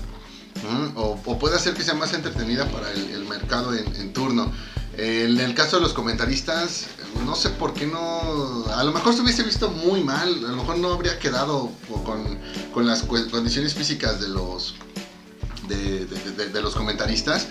o, 0.94 1.20
o 1.24 1.38
puede 1.38 1.56
hacer 1.56 1.74
que 1.74 1.82
sea 1.82 1.94
más 1.94 2.12
entretenida 2.14 2.66
para 2.66 2.90
el, 2.92 3.10
el 3.10 3.24
mercado 3.24 3.74
en, 3.74 3.84
en 3.96 4.12
turno. 4.12 4.52
Eh, 4.96 5.26
En 5.28 5.38
el 5.40 5.54
caso 5.54 5.76
de 5.76 5.82
los 5.82 5.92
comentaristas, 5.92 6.86
no 7.24 7.34
sé 7.34 7.50
por 7.50 7.74
qué 7.74 7.86
no. 7.86 8.64
A 8.74 8.84
lo 8.84 8.92
mejor 8.92 9.14
se 9.14 9.22
hubiese 9.22 9.42
visto 9.42 9.70
muy 9.70 10.02
mal, 10.02 10.28
a 10.44 10.48
lo 10.48 10.56
mejor 10.56 10.78
no 10.78 10.92
habría 10.92 11.18
quedado 11.18 11.70
con, 12.04 12.38
con 12.72 12.86
las 12.86 13.02
condiciones 13.02 13.74
físicas 13.74 14.20
de 14.20 14.28
los, 14.28 14.74
de, 15.68 16.06
de- 16.06 16.30
de- 16.36 16.48
de 16.48 16.62
los 16.62 16.74
comentaristas. 16.74 17.46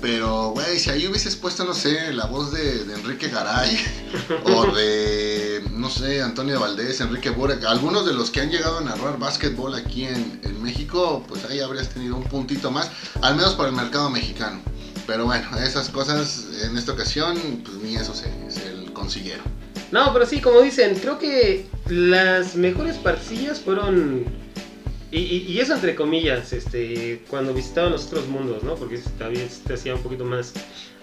Pero, 0.00 0.50
güey, 0.50 0.78
si 0.78 0.90
ahí 0.90 1.06
hubieses 1.06 1.34
puesto, 1.34 1.64
no 1.64 1.72
sé, 1.72 2.12
la 2.12 2.26
voz 2.26 2.52
de, 2.52 2.84
de 2.84 2.94
Enrique 2.94 3.28
Garay 3.28 3.78
o 4.44 4.66
de, 4.66 5.64
no 5.72 5.88
sé, 5.88 6.20
Antonio 6.20 6.60
Valdés, 6.60 7.00
Enrique 7.00 7.30
Burek, 7.30 7.64
algunos 7.64 8.04
de 8.04 8.12
los 8.12 8.30
que 8.30 8.42
han 8.42 8.50
llegado 8.50 8.78
a 8.78 8.80
narrar 8.82 9.18
básquetbol 9.18 9.74
aquí 9.74 10.04
en, 10.04 10.40
en 10.42 10.62
México, 10.62 11.24
pues 11.26 11.44
ahí 11.46 11.60
habrías 11.60 11.88
tenido 11.88 12.16
un 12.16 12.24
puntito 12.24 12.70
más, 12.70 12.90
al 13.22 13.34
menos 13.36 13.54
para 13.54 13.70
el 13.70 13.74
mercado 13.76 14.10
mexicano. 14.10 14.60
Pero 15.06 15.26
bueno, 15.26 15.46
esas 15.58 15.88
cosas 15.90 16.46
en 16.62 16.76
esta 16.78 16.92
ocasión, 16.92 17.36
pues 17.64 17.76
ni 17.78 17.96
eso 17.96 18.14
se, 18.14 18.28
se 18.50 18.92
consiguieron. 18.92 19.44
No, 19.92 20.12
pero 20.12 20.24
sí, 20.26 20.40
como 20.40 20.60
dicen, 20.62 20.94
creo 20.98 21.18
que 21.18 21.66
las 21.88 22.56
mejores 22.56 22.96
partillas 22.96 23.60
fueron. 23.60 24.24
Y, 25.10 25.18
y- 25.18 25.46
y 25.52 25.60
eso 25.60 25.74
entre 25.74 25.94
comillas, 25.94 26.52
este, 26.52 27.24
cuando 27.28 27.54
visitaban 27.54 27.92
los 27.92 28.06
otros 28.06 28.26
mundos, 28.28 28.62
¿no? 28.64 28.74
Porque 28.74 28.98
todavía 29.18 29.46
te 29.66 29.74
hacía 29.74 29.94
un 29.94 30.02
poquito 30.02 30.24
más, 30.24 30.52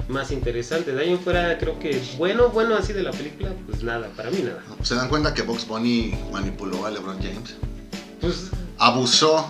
más 0.09 0.31
interesante. 0.31 0.93
De 0.93 1.01
ahí 1.01 1.11
en 1.11 1.19
fuera, 1.19 1.57
creo 1.57 1.79
que 1.79 2.01
bueno, 2.17 2.49
bueno 2.49 2.75
así 2.75 2.91
de 2.91 3.03
la 3.03 3.11
película, 3.11 3.53
pues 3.67 3.83
nada, 3.83 4.09
para 4.17 4.29
mí 4.31 4.39
nada. 4.43 4.61
¿Se 4.83 4.95
dan 4.95 5.07
cuenta 5.07 5.33
que 5.33 5.43
Box 5.43 5.65
Bunny 5.67 6.13
manipuló 6.33 6.85
a 6.85 6.91
LeBron 6.91 7.17
James? 7.19 7.55
Pues 8.19 8.49
abusó 8.79 9.49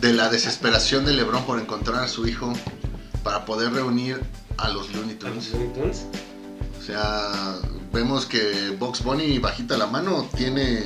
de 0.00 0.12
la 0.14 0.30
desesperación 0.30 1.04
de 1.04 1.12
LeBron 1.12 1.44
por 1.44 1.58
encontrar 1.60 2.02
a 2.04 2.08
su 2.08 2.26
hijo 2.26 2.54
para 3.22 3.44
poder 3.44 3.72
reunir 3.72 4.20
a 4.58 4.68
los 4.70 4.92
Looney 4.92 5.16
a 5.20 5.28
los 5.28 5.48
Tunes. 5.48 5.52
Looney 5.52 5.72
Tunes. 5.74 6.06
O 6.78 6.84
sea, 6.84 7.58
vemos 7.92 8.26
que 8.26 8.74
Box 8.78 9.04
Bunny 9.04 9.38
bajita 9.38 9.76
la 9.78 9.86
mano 9.86 10.28
tiene 10.36 10.78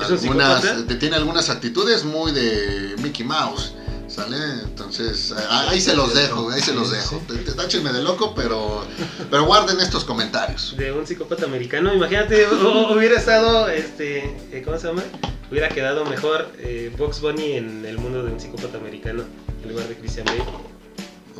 ¿Es 0.00 0.10
un 0.10 0.18
algunas 0.40 0.86
tiene 1.00 1.16
algunas 1.16 1.50
actitudes 1.50 2.04
muy 2.04 2.32
de 2.32 2.94
Mickey 3.02 3.24
Mouse. 3.26 3.74
¿Sale? 4.08 4.36
Entonces, 4.62 5.34
ahí 5.50 5.80
se 5.80 5.96
los 5.96 6.14
dejo, 6.14 6.48
ahí 6.50 6.60
se 6.62 6.72
los 6.72 6.92
dejo. 6.92 7.20
Táchenme 7.56 7.92
de 7.92 8.02
loco, 8.04 8.34
pero, 8.36 8.84
pero 9.32 9.44
guarden 9.46 9.80
estos 9.80 10.04
comentarios. 10.04 10.76
De 10.78 10.92
un 10.92 11.04
psicópata 11.04 11.44
americano. 11.44 11.92
Imagínate, 11.92 12.48
hu- 12.48 12.96
hubiera 12.96 13.18
estado, 13.18 13.68
este, 13.68 14.18
eh, 14.52 14.62
¿cómo 14.64 14.78
se 14.78 14.86
llama? 14.86 15.02
Hubiera 15.50 15.68
quedado 15.70 16.04
mejor 16.04 16.52
eh, 16.58 16.94
Box 16.96 17.20
Bunny 17.20 17.54
en 17.54 17.84
el 17.84 17.98
mundo 17.98 18.22
de 18.22 18.30
un 18.32 18.38
psicópata 18.38 18.78
americano 18.78 19.24
en 19.64 19.68
lugar 19.70 19.88
de 19.88 19.96
Christian 19.96 20.24
Bale. 20.26 20.44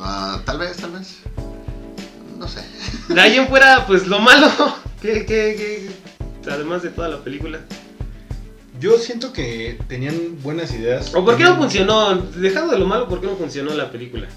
Ah, 0.01 0.41
tal 0.45 0.59
vez, 0.59 0.77
tal 0.77 0.93
vez. 0.93 1.17
No 2.39 2.47
sé. 2.49 2.61
De 3.09 3.21
ahí 3.21 3.37
en 3.37 3.49
fuera, 3.49 3.87
pues 3.87 4.07
lo 4.07 4.19
malo. 4.19 4.51
que, 5.01 5.25
que, 5.27 5.91
que, 6.45 6.51
además 6.51 6.83
de 6.83 6.91
toda 6.91 7.09
la 7.09 7.23
película. 7.25 7.61
Yo 8.79 8.99
siento 8.99 9.33
que 9.33 9.79
tenían 9.89 10.39
buenas 10.43 10.73
ideas. 10.73 11.15
¿O 11.15 11.25
por 11.25 11.37
qué 11.39 11.45
no 11.45 11.57
funcionó? 11.57 12.15
Dejando 12.17 12.73
de 12.75 12.79
lo 12.79 12.87
malo, 12.87 13.09
¿por 13.09 13.21
qué 13.23 13.27
no 13.27 13.37
funcionó 13.37 13.73
la 13.73 13.91
película? 13.91 14.29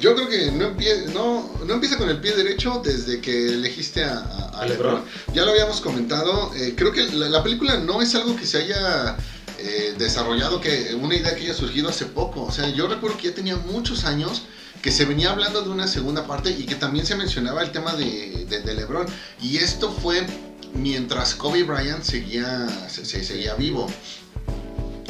Yo 0.00 0.14
creo 0.14 0.28
que 0.28 0.52
no, 0.52 0.76
empie- 0.76 1.06
no, 1.12 1.50
no 1.66 1.74
empieza 1.74 1.96
con 1.98 2.08
el 2.08 2.20
pie 2.20 2.32
derecho 2.36 2.80
desde 2.84 3.20
que 3.20 3.48
elegiste 3.48 4.04
a, 4.04 4.18
a- 4.18 4.48
a 4.58 4.60
¿A 4.60 4.66
LeBron. 4.66 4.94
LeBron? 4.94 5.04
Ya 5.34 5.44
lo 5.44 5.50
habíamos 5.50 5.80
comentado. 5.80 6.52
eh, 6.54 6.74
creo 6.76 6.92
que 6.92 7.02
la, 7.12 7.28
la 7.28 7.42
película 7.42 7.78
no 7.78 8.00
es 8.00 8.14
algo 8.14 8.36
que 8.36 8.46
se 8.46 8.58
haya 8.58 9.16
eh, 9.58 9.94
desarrollado, 9.98 10.60
que 10.60 10.94
una 10.94 11.16
idea 11.16 11.34
que 11.34 11.42
haya 11.42 11.54
surgido 11.54 11.88
hace 11.88 12.06
poco. 12.06 12.42
O 12.44 12.52
sea, 12.52 12.68
yo 12.68 12.86
recuerdo 12.86 13.16
que 13.18 13.28
ya 13.30 13.34
tenía 13.34 13.56
muchos 13.56 14.04
años 14.04 14.42
que 14.84 14.90
se 14.90 15.06
venía 15.06 15.30
hablando 15.30 15.62
de 15.62 15.70
una 15.70 15.86
segunda 15.88 16.26
parte 16.26 16.50
y 16.50 16.66
que 16.66 16.74
también 16.74 17.06
se 17.06 17.14
mencionaba 17.16 17.62
el 17.62 17.72
tema 17.72 17.94
de, 17.94 18.44
de, 18.44 18.74
LeBron. 18.74 19.06
Y 19.40 19.56
esto 19.56 19.90
fue 19.90 20.26
mientras 20.74 21.34
Kobe 21.34 21.62
Bryant 21.62 22.02
seguía, 22.02 22.68
se, 22.90 23.06
se- 23.06 23.24
seguía 23.24 23.54
vivo. 23.54 23.86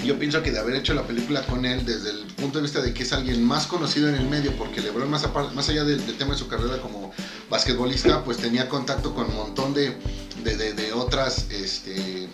Yo 0.04 0.16
pienso 0.16 0.44
que 0.44 0.52
de 0.52 0.60
haber 0.60 0.76
hecho 0.76 0.94
la 0.94 1.02
película 1.08 1.42
con 1.42 1.64
él 1.64 1.84
desde 1.84 2.10
el 2.10 2.18
punto 2.37 2.58
de 2.58 2.62
vista 2.62 2.80
de 2.82 2.94
que 2.94 3.02
es 3.02 3.12
alguien 3.12 3.42
más 3.42 3.66
conocido 3.66 4.08
en 4.08 4.14
el 4.14 4.28
medio, 4.28 4.52
porque 4.56 4.80
LeBron 4.80 5.10
más, 5.10 5.26
más 5.52 5.68
allá 5.68 5.82
del, 5.82 6.06
del 6.06 6.16
tema 6.18 6.34
de 6.34 6.38
su 6.38 6.46
carrera 6.46 6.80
como 6.80 7.10
basquetbolista, 7.50 8.22
pues 8.22 8.37
tenía 8.37 8.68
contacto 8.68 9.12
con 9.12 9.26
un 9.30 9.34
montón 9.34 9.74
de, 9.74 9.96
de, 10.44 10.56
de- 10.56 10.72
de 10.74 10.92
otras, 10.92 11.46
este, 11.50 12.28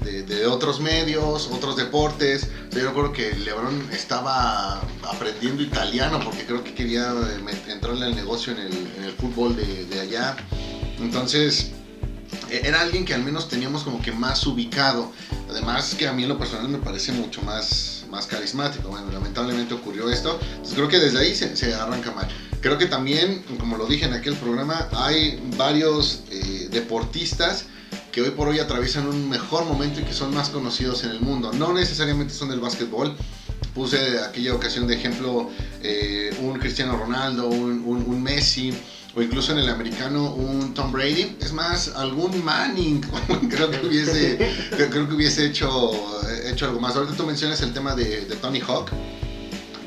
de, 0.00 0.46
otros 0.46 0.80
medios, 0.80 1.48
otros 1.52 1.76
deportes. 1.76 2.48
Yo 2.72 2.86
recuerdo 2.86 3.12
que 3.12 3.32
LeBron 3.32 3.88
estaba 3.92 4.80
aprendiendo 5.02 5.62
italiano 5.62 6.20
porque 6.24 6.44
creo 6.44 6.62
que 6.64 6.74
quería 6.74 7.12
eh, 7.12 7.58
entrarle 7.68 8.06
al 8.06 8.14
negocio 8.14 8.52
en 8.52 8.58
el, 8.58 8.72
en 8.96 9.04
el 9.04 9.12
fútbol 9.12 9.56
de, 9.56 9.86
de 9.86 10.00
allá. 10.00 10.36
Entonces, 11.00 11.72
e- 12.50 12.62
era 12.64 12.80
alguien 12.80 13.04
que 13.04 13.14
al 13.14 13.22
menos 13.22 13.48
teníamos 13.48 13.82
como 13.82 14.00
que 14.00 14.12
más 14.12 14.46
ubicado. 14.46 15.12
Además 15.50 15.94
que 15.94 16.06
a 16.06 16.12
mí 16.12 16.22
en 16.24 16.28
lo 16.28 16.38
personal 16.38 16.68
me 16.68 16.78
parece 16.78 17.12
mucho 17.12 17.42
más, 17.42 18.04
más 18.10 18.26
carismático. 18.26 18.88
Bueno, 18.88 19.10
lamentablemente 19.12 19.74
ocurrió 19.74 20.10
esto. 20.10 20.38
Entonces 20.42 20.74
creo 20.74 20.88
que 20.88 20.98
desde 20.98 21.18
ahí 21.18 21.34
se, 21.34 21.56
se 21.56 21.74
arranca 21.74 22.12
mal. 22.12 22.28
Creo 22.60 22.76
que 22.76 22.86
también, 22.86 23.44
como 23.58 23.76
lo 23.76 23.86
dije 23.86 24.06
en 24.06 24.14
aquel 24.14 24.34
programa, 24.34 24.88
hay 24.92 25.40
varios 25.56 26.22
eh, 26.30 26.68
deportistas 26.70 27.66
que 28.18 28.22
hoy 28.24 28.30
por 28.30 28.48
hoy 28.48 28.58
atraviesan 28.58 29.06
un 29.06 29.28
mejor 29.28 29.64
momento 29.64 30.00
y 30.00 30.02
que 30.02 30.12
son 30.12 30.34
más 30.34 30.48
conocidos 30.48 31.04
en 31.04 31.10
el 31.10 31.20
mundo. 31.20 31.52
No 31.52 31.72
necesariamente 31.72 32.34
son 32.34 32.48
del 32.48 32.58
básquetbol. 32.58 33.14
Puse 33.76 34.18
aquella 34.18 34.54
ocasión 34.54 34.88
de 34.88 34.96
ejemplo 34.96 35.48
eh, 35.84 36.36
un 36.42 36.58
Cristiano 36.58 36.96
Ronaldo, 36.96 37.46
un, 37.46 37.84
un- 37.86 38.20
Messi, 38.20 38.74
o 39.14 39.22
incluso 39.22 39.52
en 39.52 39.58
el 39.58 39.68
americano 39.68 40.34
un 40.34 40.74
Tom 40.74 40.90
Brady. 40.90 41.36
Es 41.40 41.52
más, 41.52 41.92
algún 41.94 42.44
Manning 42.44 43.02
creo 43.50 43.70
que 43.70 43.86
hubiese, 43.86 44.36
creo, 44.70 44.90
que 44.90 45.14
hubiese 45.14 45.46
hecho, 45.46 45.92
hecho 46.44 46.66
algo 46.66 46.80
más. 46.80 46.96
Ahorita 46.96 47.16
tú 47.16 47.24
mencionas 47.24 47.60
el 47.60 47.72
tema 47.72 47.94
de, 47.94 48.22
de 48.26 48.34
Tony 48.34 48.60
Hawk. 48.60 48.90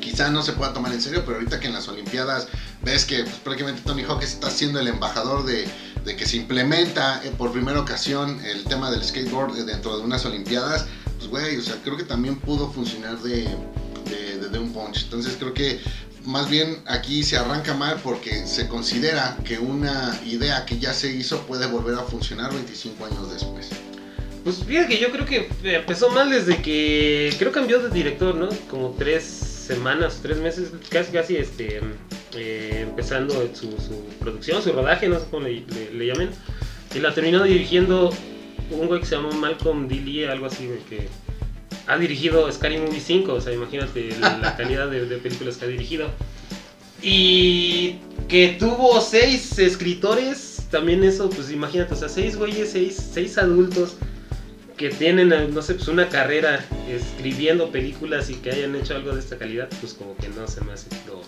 Quizá 0.00 0.30
no 0.30 0.42
se 0.42 0.52
pueda 0.54 0.72
tomar 0.72 0.90
en 0.94 1.02
serio, 1.02 1.22
pero 1.26 1.36
ahorita 1.36 1.60
que 1.60 1.66
en 1.66 1.74
las 1.74 1.86
Olimpiadas 1.88 2.48
ves 2.82 3.04
que 3.04 3.24
pues, 3.24 3.36
prácticamente 3.44 3.82
Tony 3.84 4.02
Hawk 4.04 4.22
está 4.22 4.50
siendo 4.50 4.80
el 4.80 4.88
embajador 4.88 5.44
de, 5.44 5.66
de 6.04 6.16
que 6.16 6.26
se 6.26 6.36
implementa 6.36 7.22
eh, 7.24 7.32
por 7.36 7.52
primera 7.52 7.80
ocasión 7.80 8.40
el 8.44 8.64
tema 8.64 8.90
del 8.90 9.04
skateboard 9.04 9.56
eh, 9.58 9.64
dentro 9.64 9.96
de 9.96 10.04
unas 10.04 10.24
Olimpiadas, 10.24 10.86
pues 11.18 11.28
güey, 11.28 11.56
o 11.56 11.62
sea, 11.62 11.76
creo 11.82 11.96
que 11.96 12.04
también 12.04 12.36
pudo 12.36 12.70
funcionar 12.70 13.18
de, 13.20 13.48
de, 14.50 14.58
un 14.58 14.72
punch. 14.72 15.04
Entonces 15.04 15.36
creo 15.38 15.54
que 15.54 15.80
más 16.24 16.48
bien 16.48 16.78
aquí 16.86 17.22
se 17.22 17.36
arranca 17.36 17.74
mal 17.74 18.00
porque 18.02 18.46
se 18.46 18.68
considera 18.68 19.36
que 19.44 19.58
una 19.58 20.20
idea 20.26 20.64
que 20.66 20.78
ya 20.78 20.92
se 20.92 21.12
hizo 21.12 21.40
puede 21.46 21.66
volver 21.66 21.94
a 21.94 22.02
funcionar 22.02 22.52
25 22.52 23.04
años 23.06 23.32
después. 23.32 23.70
Pues 24.44 24.56
fíjate 24.64 24.88
que 24.88 25.00
yo 25.00 25.10
creo 25.12 25.24
que 25.24 25.48
empezó 25.62 26.10
mal 26.10 26.30
desde 26.30 26.60
que 26.60 27.34
creo 27.38 27.52
cambió 27.52 27.78
de 27.80 27.90
director, 27.90 28.34
¿no? 28.34 28.48
Como 28.68 28.90
tres 28.98 29.22
semanas, 29.24 30.18
tres 30.20 30.38
meses, 30.38 30.70
casi 30.90 31.12
casi 31.12 31.36
este 31.36 31.80
eh, 32.34 32.80
empezando 32.88 33.34
su, 33.54 33.70
su 33.72 34.04
producción, 34.20 34.62
su 34.62 34.72
rodaje, 34.72 35.08
no 35.08 35.18
sé 35.18 35.26
cómo 35.30 35.46
le, 35.46 35.60
le- 35.66 35.92
le 35.92 36.06
llamen. 36.06 36.30
Y 36.94 36.98
la 37.00 37.12
terminó 37.14 37.42
dirigiendo 37.44 38.10
un 38.70 38.86
güey 38.86 39.00
que 39.00 39.06
se 39.06 39.16
llama 39.16 39.30
Malcolm 39.32 39.88
D. 39.88 40.28
Algo 40.28 40.46
así, 40.46 40.66
güey, 40.66 40.78
que 40.88 41.08
ha 41.86 41.96
dirigido 41.98 42.50
Scary 42.52 42.78
Movie 42.78 43.00
5, 43.00 43.32
o 43.32 43.40
sea, 43.40 43.52
imagínate 43.52 44.10
la, 44.20 44.38
la 44.38 44.56
calidad 44.58 44.88
de, 44.90 45.06
de 45.06 45.16
películas 45.18 45.56
que 45.56 45.64
ha 45.64 45.68
dirigido. 45.68 46.08
Y 47.02 47.96
que 48.28 48.56
tuvo 48.58 49.00
seis 49.00 49.58
escritores, 49.58 50.66
también 50.70 51.02
eso, 51.02 51.28
pues 51.28 51.50
imagínate, 51.50 51.94
o 51.94 51.96
sea, 51.96 52.08
seis 52.08 52.36
güeyes, 52.36 52.70
seis, 52.70 53.10
seis 53.12 53.36
adultos 53.38 53.96
que 54.76 54.88
tienen, 54.90 55.32
eh, 55.32 55.48
no 55.52 55.62
sé, 55.62 55.74
pues 55.74 55.88
una 55.88 56.08
carrera 56.08 56.64
escribiendo 56.88 57.70
películas 57.70 58.30
y 58.30 58.34
que 58.36 58.50
hayan 58.52 58.74
hecho 58.76 58.94
algo 58.94 59.12
de 59.14 59.20
esta 59.20 59.36
calidad, 59.36 59.68
pues 59.80 59.94
como 59.94 60.16
que 60.16 60.28
no 60.28 60.46
se 60.46 60.60
me 60.62 60.72
hace 60.72 60.88
lo, 61.06 61.22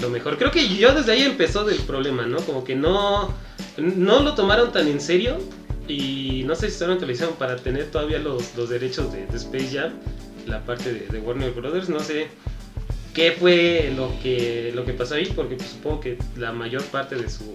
lo 0.00 0.08
mejor. 0.08 0.38
Creo 0.38 0.50
que 0.50 0.68
yo 0.68 0.94
desde 0.94 1.12
ahí 1.12 1.22
empezó 1.22 1.64
del 1.64 1.78
problema, 1.80 2.26
¿no? 2.26 2.38
Como 2.38 2.64
que 2.64 2.74
no, 2.74 3.34
no 3.76 4.20
lo 4.20 4.34
tomaron 4.34 4.72
tan 4.72 4.88
en 4.88 5.00
serio 5.00 5.38
y 5.88 6.44
no 6.46 6.54
sé 6.54 6.68
si 6.68 6.74
estaban 6.74 6.96
utilizaron 6.96 7.34
para 7.34 7.56
tener 7.56 7.90
todavía 7.90 8.18
los, 8.18 8.54
los 8.56 8.68
derechos 8.68 9.12
de, 9.12 9.24
Space 9.36 9.70
Jam, 9.72 9.92
la 10.46 10.64
parte 10.64 10.92
de, 10.92 11.18
Warner 11.18 11.52
Brothers, 11.52 11.88
no 11.88 12.00
sé 12.00 12.28
qué 13.14 13.32
fue 13.32 13.92
lo 13.96 14.12
que, 14.22 14.72
lo 14.74 14.84
que 14.84 14.92
pasó 14.92 15.14
ahí, 15.14 15.26
porque 15.34 15.56
pues, 15.56 15.70
supongo 15.70 16.00
que 16.00 16.18
la 16.36 16.52
mayor 16.52 16.84
parte 16.84 17.16
de 17.16 17.28
su, 17.28 17.54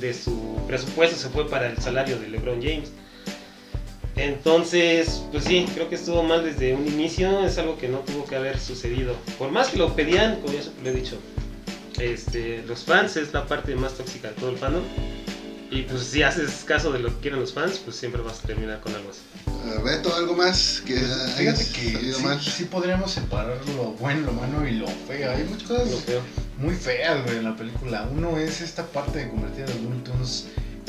de 0.00 0.14
su 0.14 0.60
presupuesto 0.68 1.16
se 1.16 1.28
fue 1.30 1.48
para 1.48 1.68
el 1.68 1.78
salario 1.78 2.18
de 2.18 2.28
LeBron 2.28 2.62
James. 2.62 2.92
Entonces, 4.14 5.22
pues 5.30 5.44
sí, 5.44 5.66
creo 5.74 5.88
que 5.88 5.94
estuvo 5.94 6.22
mal 6.24 6.44
desde 6.44 6.74
un 6.74 6.86
inicio, 6.86 7.44
es 7.44 7.56
algo 7.58 7.78
que 7.78 7.88
no 7.88 7.98
tuvo 7.98 8.24
que 8.24 8.34
haber 8.34 8.58
sucedido. 8.58 9.14
Por 9.38 9.52
más 9.52 9.68
que 9.68 9.78
lo 9.78 9.94
pedían, 9.94 10.40
como 10.40 10.54
ya 10.54 10.60
lo 10.82 10.90
he 10.90 10.92
dicho, 10.92 11.18
este, 11.98 12.62
los 12.66 12.84
fans 12.84 13.16
es 13.16 13.32
la 13.32 13.46
parte 13.46 13.74
más 13.74 13.94
tóxica 13.94 14.28
de 14.28 14.34
todo 14.34 14.50
el 14.50 14.56
fandom. 14.56 14.82
Y 15.70 15.82
pues 15.82 16.04
si 16.04 16.22
haces 16.22 16.64
caso 16.64 16.90
de 16.92 16.98
lo 16.98 17.08
que 17.08 17.20
quieren 17.20 17.40
los 17.40 17.52
fans, 17.52 17.78
pues 17.84 17.96
siempre 17.96 18.22
vas 18.22 18.42
a 18.42 18.46
terminar 18.46 18.80
con 18.80 18.94
algo 18.94 19.10
así. 19.10 19.20
Beto, 19.84 20.14
¿algo 20.14 20.34
más 20.34 20.82
que 20.86 20.94
Fíjate 20.96 21.64
que 21.66 22.12
sí, 22.14 22.22
mal? 22.24 22.40
sí 22.40 22.64
podríamos 22.64 23.10
separar 23.12 23.58
lo 23.76 23.92
bueno, 23.92 24.26
lo 24.26 24.32
malo 24.32 24.66
y 24.66 24.72
lo 24.72 24.86
feo. 24.86 25.30
Hay 25.30 25.44
muchas 25.44 25.68
cosas 25.68 26.04
feo. 26.06 26.22
muy 26.56 26.74
feas, 26.74 27.22
güey, 27.24 27.36
en 27.36 27.44
la 27.44 27.54
película. 27.56 28.08
Uno 28.10 28.38
es 28.38 28.62
esta 28.62 28.86
parte 28.86 29.18
de 29.18 29.28
convertir 29.28 29.64
a 29.64 29.66
los 29.66 29.80
Looney 29.82 30.00
Tunes 30.04 30.46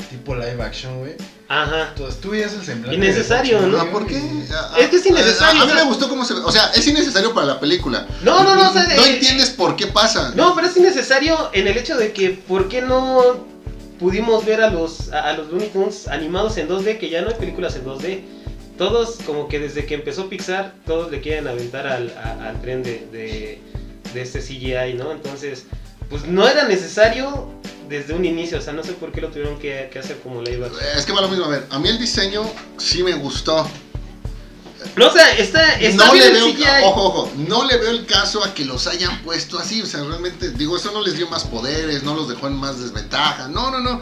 tipo 0.08 0.34
live 0.34 0.62
action, 0.62 0.98
güey. 1.00 1.14
Ajá. 1.52 1.88
Entonces 1.88 2.20
tú 2.20 2.30
veías 2.30 2.52
el 2.54 2.64
semblante. 2.64 2.94
Innecesario, 2.96 3.60
¿no? 3.62 3.80
Ah, 3.80 3.90
¿por 3.90 4.06
qué? 4.06 4.14
y- 4.18 4.44
Ah, 4.54 4.76
Es 4.78 4.88
que 4.88 4.96
es 4.96 5.06
innecesario, 5.06 5.60
A, 5.60 5.64
a 5.64 5.66
mí 5.66 5.72
me 5.74 5.82
gustó 5.82 6.08
cómo 6.08 6.24
se 6.24 6.34
ve. 6.34 6.40
O 6.44 6.52
sea, 6.52 6.70
es 6.74 6.86
innecesario 6.86 7.34
para 7.34 7.44
la 7.48 7.58
película. 7.58 8.06
No, 8.22 8.44
no, 8.44 8.54
no, 8.54 8.70
o 8.70 8.72
sea, 8.72 8.84
No 8.84 8.90
eh, 9.04 9.14
entiendes 9.14 9.50
por 9.50 9.74
qué 9.74 9.88
pasa. 9.88 10.32
No, 10.36 10.54
pero 10.54 10.68
es 10.68 10.76
innecesario 10.76 11.50
en 11.52 11.66
el 11.66 11.76
hecho 11.76 11.96
de 11.96 12.12
que 12.12 12.30
¿por 12.30 12.68
qué 12.68 12.82
no 12.82 13.48
pudimos 13.98 14.44
ver 14.46 14.60
a 14.62 14.70
los 14.70 15.12
a, 15.12 15.28
a 15.28 15.32
los 15.32 15.48
Looney 15.50 15.70
Tunes 15.70 16.06
animados 16.06 16.56
en 16.56 16.68
2D 16.68 16.98
que 16.98 17.10
ya 17.10 17.20
no 17.22 17.28
hay 17.30 17.34
películas 17.34 17.74
en 17.74 17.84
2D? 17.84 18.20
Todos 18.78 19.18
como 19.26 19.48
que 19.48 19.58
desde 19.58 19.84
que 19.86 19.94
empezó 19.94 20.28
Pixar 20.28 20.72
todos 20.86 21.10
le 21.10 21.20
quieren 21.20 21.48
aventar 21.48 21.86
al, 21.88 22.14
a- 22.16 22.48
al 22.48 22.60
tren 22.62 22.84
de, 22.84 23.08
de, 23.12 23.60
de 24.14 24.22
este 24.22 24.38
CGI, 24.40 24.94
¿no? 24.94 25.10
Entonces, 25.10 25.64
pues 26.08 26.24
no 26.26 26.46
era 26.48 26.68
necesario 26.68 27.48
desde 27.90 28.14
un 28.14 28.24
inicio, 28.24 28.58
o 28.58 28.62
sea, 28.62 28.72
no 28.72 28.84
sé 28.84 28.92
por 28.92 29.10
qué 29.10 29.20
lo 29.20 29.28
tuvieron 29.28 29.58
que, 29.58 29.90
que 29.92 29.98
hacer 29.98 30.20
como 30.20 30.40
live 30.40 30.64
action. 30.64 30.80
Es 30.96 31.04
que 31.04 31.12
va 31.12 31.20
lo 31.20 31.28
mismo. 31.28 31.44
A 31.44 31.48
ver, 31.48 31.66
a 31.70 31.78
mí 31.80 31.88
el 31.88 31.98
diseño 31.98 32.48
sí 32.78 33.02
me 33.02 33.14
gustó. 33.14 33.68
No, 34.96 35.08
o 35.08 35.12
sea, 35.12 35.36
está, 35.36 35.74
está 35.78 36.06
no 36.06 36.12
bien 36.12 36.32
le 36.32 36.38
el 36.38 36.44
veo, 36.44 36.54
CGI. 36.54 36.84
ojo, 36.84 37.04
ojo, 37.04 37.32
no 37.36 37.64
le 37.64 37.76
veo 37.76 37.90
el 37.90 38.06
caso 38.06 38.42
a 38.42 38.54
que 38.54 38.64
los 38.64 38.86
hayan 38.86 39.20
puesto 39.22 39.58
así, 39.58 39.82
o 39.82 39.86
sea, 39.86 40.02
realmente, 40.04 40.52
digo, 40.52 40.76
eso 40.76 40.90
no 40.92 41.02
les 41.02 41.16
dio 41.16 41.28
más 41.28 41.44
poderes, 41.44 42.02
no 42.02 42.14
los 42.14 42.28
dejó 42.28 42.46
en 42.46 42.54
más 42.54 42.80
desventaja, 42.80 43.48
no, 43.48 43.70
no, 43.70 43.80
no, 43.80 44.00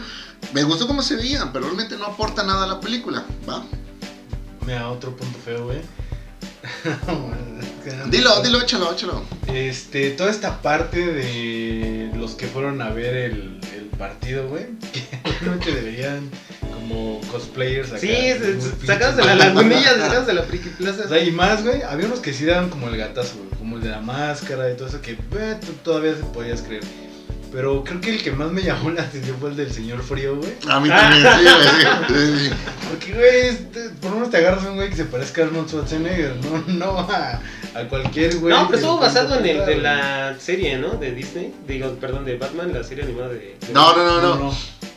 me 0.53 0.63
gustó 0.63 0.87
cómo 0.87 1.03
se 1.03 1.17
veían, 1.17 1.53
pero 1.53 1.65
realmente 1.65 1.97
no 1.97 2.07
aporta 2.07 2.45
nada 2.45 2.65
a 2.65 2.69
la 2.69 2.81
película, 2.81 3.25
¿va? 3.49 3.65
Mira, 4.65 4.89
otro 4.91 5.17
punto 5.17 5.39
feo, 5.45 5.65
güey. 5.65 5.81
Dilo, 8.11 8.41
dilo, 8.43 8.61
échalo, 8.61 8.93
échalo. 8.93 9.23
Este, 9.47 10.11
toda 10.11 10.31
esta 10.31 10.61
parte 10.61 11.05
de 11.05 12.13
los 12.15 12.33
que 12.33 12.47
fueron 12.47 12.83
a 12.83 12.91
ver 12.91 13.17
el 13.17 13.59
partido, 13.99 14.49
güey, 14.49 14.67
que 14.93 15.03
realmente 15.41 15.73
deberían 15.73 16.31
como 16.73 17.21
cosplayers 17.31 17.91
acá. 17.91 18.01
Sí, 18.01 18.33
sacados 18.87 19.17
de 19.17 19.25
la 19.25 19.35
lagunilla, 19.35 19.99
sacados 19.99 20.27
de 20.27 20.35
la 20.35 20.43
Friki 20.45 20.71
Plaza. 20.71 21.03
O 21.05 21.09
sea, 21.09 21.23
y 21.23 21.31
más, 21.31 21.65
güey, 21.65 21.83
había 21.83 22.07
unos 22.07 22.21
que 22.21 22.33
sí 22.33 22.45
daban 22.45 22.71
como 22.71 22.89
el 22.89 22.97
gatazo, 22.97 23.37
güey, 23.37 23.51
como 23.59 23.77
el 23.77 23.83
de 23.83 23.91
la 23.91 24.01
máscara 24.01 24.71
y 24.71 24.77
todo 24.77 24.89
eso 24.89 25.03
que 25.03 25.13
eh, 25.13 25.57
tú 25.61 25.73
todavía 25.85 26.15
se 26.15 26.23
podías 26.23 26.63
creer. 26.63 26.85
Pero 27.51 27.83
creo 27.83 28.01
que 28.01 28.11
el 28.15 28.23
que 28.23 28.31
más 28.31 28.53
me 28.53 28.63
llamó 28.63 28.91
la 28.91 29.03
atención 29.03 29.37
fue 29.41 29.51
el 29.51 29.57
del 29.57 29.73
señor 29.73 30.03
frío, 30.03 30.37
güey. 30.37 30.53
A 30.69 30.81
mí 30.81 30.89
también, 30.89 31.27
sí, 32.09 32.49
sí. 32.49 32.55
Porque, 32.91 33.15
güey, 33.15 33.49
este, 33.49 33.89
por 34.01 34.11
lo 34.11 34.17
menos 34.17 34.31
te 34.31 34.37
agarras 34.37 34.65
a 34.65 34.71
un 34.71 34.77
güey 34.77 34.91
que 34.91 34.97
se 34.97 35.07
parezca 35.07 35.43
a 35.43 35.45
Arnold 35.47 35.69
Schwarzenegger, 35.69 36.37
no, 36.45 36.65
no 36.75 36.99
a, 37.01 37.41
a 37.75 37.85
cualquier 37.89 38.37
güey. 38.39 38.53
No, 38.55 38.67
pero 38.67 38.79
estuvo 38.79 38.99
basado 38.99 39.37
en 39.39 39.47
el 39.47 39.67
de 39.67 39.77
la 39.77 40.37
serie, 40.39 40.79
¿no? 40.79 40.91
De 40.97 41.13
Disney. 41.13 41.55
Digo, 41.67 41.95
perdón, 42.01 42.25
de 42.25 42.37
Batman, 42.37 42.73
la 42.73 42.83
serie 42.85 43.05
animada 43.05 43.29
de. 43.29 43.57
de- 43.61 43.73
No, 43.73 43.97
no, 43.97 44.21
no, 44.21 44.35
no, 44.37 44.57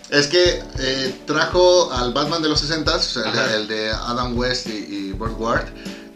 es 0.09 0.27
que 0.27 0.61
eh, 0.79 1.15
trajo 1.25 1.91
al 1.93 2.13
Batman 2.13 2.41
de 2.41 2.49
los 2.49 2.61
60s, 2.69 2.95
o 2.95 3.33
sea, 3.33 3.55
el, 3.55 3.67
de 3.67 3.91
Adam 3.91 4.37
West 4.37 4.67
y, 4.67 4.71
y 4.71 5.11
Burt 5.13 5.39
Ward, 5.39 5.67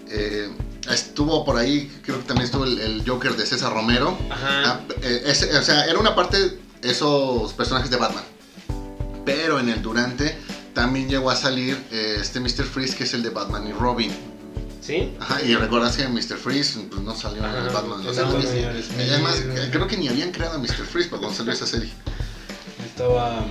eh, 0.10 0.50
estuvo 0.92 1.46
por 1.46 1.56
ahí, 1.58 1.90
creo 2.04 2.18
que 2.20 2.26
también 2.26 2.46
estuvo 2.46 2.66
el, 2.66 2.78
el 2.80 3.04
Joker 3.08 3.36
de 3.38 3.46
César 3.46 3.74
Romero, 3.74 4.18
Ajá. 4.30 4.62
Ah, 4.66 4.80
eh, 5.02 5.24
o 5.58 5.62
sea, 5.64 5.86
era 5.86 5.98
una 5.98 6.14
parte 6.14 6.60
esos 6.82 7.54
personajes 7.54 7.90
de 7.90 7.96
Batman. 7.98 8.24
Pero 9.26 9.60
en 9.60 9.70
el 9.70 9.82
durante 9.82 10.38
también 10.74 11.10
llegó 11.10 11.32
a 11.32 11.36
salir 11.36 11.82
eh, 11.92 12.18
este 12.20 12.40
Mr. 12.40 12.66
Freeze 12.66 12.96
que 12.96 13.06
es 13.06 13.14
el 13.14 13.24
de 13.24 13.30
Batman 13.30 13.66
y 13.68 13.72
Robin. 13.72 14.12
¿Sí? 14.86 15.12
Ajá, 15.20 15.42
y 15.42 15.56
recuerdas 15.56 15.98
que 15.98 16.08
Mr. 16.08 16.38
Freeze 16.38 16.80
pues, 16.90 17.02
no 17.02 17.16
salió 17.16 17.44
en 17.44 17.50
el 17.50 17.68
Ajá, 17.70 17.72
Batman 17.82 18.00
de 18.02 18.06
los 18.06 18.18
no, 18.18 18.40
70s. 18.40 18.44
señor 18.48 18.74
Smith, 18.84 19.08
Además, 19.10 19.44
creo 19.72 19.88
que 19.88 19.98
ni 19.98 20.08
habían 20.08 20.32
creado 20.32 20.56
a 20.56 20.58
Mr. 20.60 20.86
Freeze 20.86 21.10
para 21.10 21.22
cuando 21.22 21.36
salió 21.38 21.54
esa 21.54 21.66
serie. 21.66 21.92
Estaba 22.86 23.46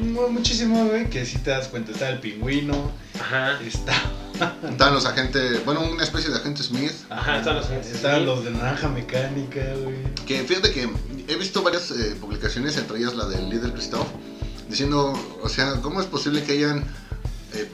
mu- 0.00 0.28
muchísimo, 0.28 0.86
güey, 0.86 1.10
que 1.10 1.26
si 1.26 1.38
te 1.38 1.50
das 1.50 1.68
cuenta, 1.68 1.92
estaba 1.92 2.12
el 2.12 2.20
pingüino, 2.20 2.90
Ajá. 3.18 3.58
estaba, 3.60 4.00
Estaban 4.70 4.94
los 4.94 5.04
agentes, 5.04 5.62
bueno, 5.66 5.82
una 5.82 6.02
especie 6.02 6.30
de 6.30 6.36
agente 6.36 6.62
Smith. 6.62 6.92
Ajá, 7.10 7.38
están 7.38 7.56
los 7.56 7.66
agentes 7.66 7.90
estaban 7.92 8.18
Smith. 8.22 8.28
los 8.28 8.44
de 8.44 8.50
naranja 8.52 8.88
mecánica, 8.88 9.60
güey. 9.82 9.96
Que 10.26 10.44
fíjate 10.44 10.70
que 10.72 10.88
he 11.28 11.36
visto 11.36 11.62
varias 11.62 11.90
eh, 11.90 12.16
publicaciones, 12.18 12.76
entre 12.78 12.98
ellas 12.98 13.14
la 13.14 13.26
del 13.26 13.50
líder 13.50 13.72
Christoph, 13.72 14.06
diciendo, 14.68 15.12
o 15.42 15.48
sea, 15.48 15.74
¿cómo 15.82 16.00
es 16.00 16.06
posible 16.06 16.42
que 16.42 16.52
hayan. 16.52 16.84
eh, 17.54 17.68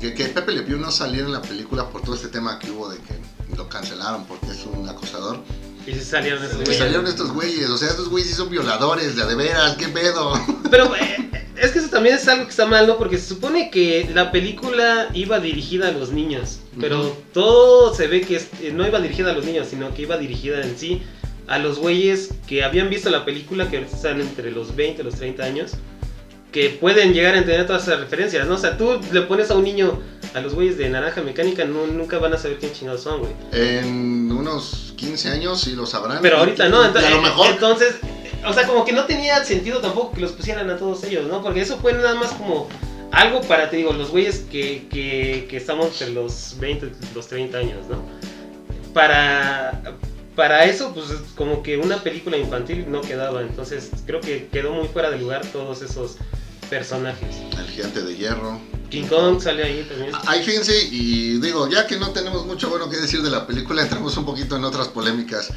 que, 0.00 0.14
que 0.14 0.24
Pepe 0.26 0.52
Le 0.52 0.62
Pew 0.62 0.78
no 0.78 0.90
saliera 0.90 1.26
en 1.26 1.32
la 1.32 1.42
película 1.42 1.88
por 1.88 2.02
todo 2.02 2.14
este 2.14 2.28
tema 2.28 2.58
que 2.58 2.70
hubo 2.70 2.88
de 2.88 2.98
que 2.98 3.56
lo 3.56 3.68
cancelaron 3.68 4.24
porque 4.26 4.46
es 4.48 4.64
un 4.66 4.88
acosador? 4.88 5.40
Y 5.86 5.92
sí 5.92 6.00
salieron 6.00 6.42
Y 6.44 6.54
güeyes. 6.56 6.78
salieron 6.78 7.06
estos 7.06 7.30
güeyes, 7.32 7.68
o 7.70 7.78
sea, 7.78 7.88
estos 7.90 8.08
güeyes 8.08 8.28
sí 8.30 8.34
son 8.36 8.50
violadores, 8.50 9.14
de 9.16 9.22
a 9.22 9.26
de 9.26 9.34
veras, 9.36 9.76
qué 9.76 9.88
pedo. 9.88 10.32
Pero 10.70 10.94
eh, 10.96 11.30
es 11.56 11.70
que 11.70 11.78
eso 11.78 11.88
también 11.88 12.16
es 12.16 12.26
algo 12.26 12.44
que 12.44 12.50
está 12.50 12.66
mal, 12.66 12.86
¿no? 12.88 12.98
Porque 12.98 13.18
se 13.18 13.28
supone 13.28 13.70
que 13.70 14.10
la 14.12 14.32
película 14.32 15.08
iba 15.14 15.38
dirigida 15.38 15.88
a 15.88 15.92
los 15.92 16.10
niños, 16.10 16.58
pero 16.80 17.00
Ujú. 17.02 17.16
todo 17.32 17.94
se 17.94 18.08
ve 18.08 18.22
que 18.22 18.36
eh, 18.36 18.72
no 18.74 18.84
iba 18.86 19.00
dirigida 19.00 19.30
a 19.30 19.34
los 19.34 19.44
niños, 19.44 19.68
sino 19.70 19.94
que 19.94 20.02
iba 20.02 20.18
dirigida 20.18 20.60
en 20.62 20.76
sí 20.76 21.02
a 21.46 21.60
los 21.60 21.78
güeyes 21.78 22.30
que 22.48 22.64
habían 22.64 22.90
visto 22.90 23.08
la 23.08 23.24
película, 23.24 23.70
que 23.70 23.76
ahorita 23.76 23.94
están 23.96 24.20
entre 24.20 24.50
los 24.50 24.74
20 24.74 25.02
y 25.02 25.04
los 25.04 25.14
30 25.14 25.44
años, 25.44 25.72
que 26.56 26.70
pueden 26.70 27.12
llegar 27.12 27.34
a 27.34 27.36
entender 27.36 27.66
todas 27.66 27.82
esas 27.82 28.00
referencias, 28.00 28.46
¿no? 28.46 28.54
O 28.54 28.58
sea, 28.58 28.78
tú 28.78 28.98
le 29.12 29.20
pones 29.20 29.50
a 29.50 29.56
un 29.56 29.62
niño 29.62 30.00
a 30.32 30.40
los 30.40 30.54
güeyes 30.54 30.78
de 30.78 30.88
naranja 30.88 31.20
mecánica, 31.20 31.66
no, 31.66 31.86
nunca 31.86 32.18
van 32.18 32.32
a 32.32 32.38
saber 32.38 32.56
quién 32.56 32.72
chingados 32.72 33.02
son, 33.02 33.20
güey. 33.20 33.32
En 33.52 34.32
unos 34.32 34.94
15 34.96 35.32
años 35.32 35.60
sí 35.60 35.72
lo 35.72 35.84
sabrán. 35.84 36.20
Pero 36.22 36.38
ahorita 36.38 36.70
no, 36.70 36.82
entonces, 36.82 37.12
a 37.12 37.14
lo 37.14 37.20
mejor. 37.20 37.48
entonces, 37.48 37.96
o 38.46 38.54
sea, 38.54 38.66
como 38.66 38.86
que 38.86 38.92
no 38.92 39.04
tenía 39.04 39.44
sentido 39.44 39.80
tampoco 39.80 40.12
que 40.12 40.22
los 40.22 40.32
pusieran 40.32 40.70
a 40.70 40.78
todos 40.78 41.04
ellos, 41.04 41.28
¿no? 41.28 41.42
Porque 41.42 41.60
eso 41.60 41.76
fue 41.76 41.92
nada 41.92 42.14
más 42.14 42.30
como 42.32 42.68
algo 43.12 43.42
para, 43.42 43.68
te 43.68 43.76
digo, 43.76 43.92
los 43.92 44.08
güeyes 44.08 44.46
que, 44.50 44.86
que, 44.88 45.48
que 45.50 45.58
estamos 45.58 45.88
entre 45.88 46.14
los 46.14 46.56
20 46.58 46.86
y 46.86 47.14
los 47.14 47.26
30 47.26 47.58
años, 47.58 47.86
¿no? 47.90 48.02
Para, 48.94 49.82
para 50.34 50.64
eso, 50.64 50.94
pues 50.94 51.10
es 51.10 51.20
como 51.34 51.62
que 51.62 51.76
una 51.76 52.02
película 52.02 52.38
infantil 52.38 52.86
no 52.88 53.02
quedaba, 53.02 53.42
entonces 53.42 53.90
creo 54.06 54.22
que 54.22 54.46
quedó 54.46 54.72
muy 54.72 54.88
fuera 54.88 55.10
de 55.10 55.18
lugar 55.18 55.44
todos 55.52 55.82
esos 55.82 56.16
personajes. 56.68 57.36
El 57.58 57.66
gigante 57.66 58.02
de 58.02 58.16
hierro. 58.16 58.60
King 58.90 59.06
Kong 59.06 59.40
sale 59.40 59.64
ahí 59.64 59.86
también. 59.88 60.12
Ay, 60.26 60.42
fíjense, 60.44 60.88
y 60.90 61.38
digo, 61.40 61.68
ya 61.68 61.86
que 61.86 61.96
no 61.96 62.10
tenemos 62.10 62.46
mucho 62.46 62.68
bueno 62.68 62.88
que 62.88 62.96
decir 62.96 63.22
de 63.22 63.30
la 63.30 63.46
película, 63.46 63.82
entramos 63.82 64.16
un 64.16 64.24
poquito 64.24 64.56
en 64.56 64.64
otras 64.64 64.88
polémicas. 64.88 65.50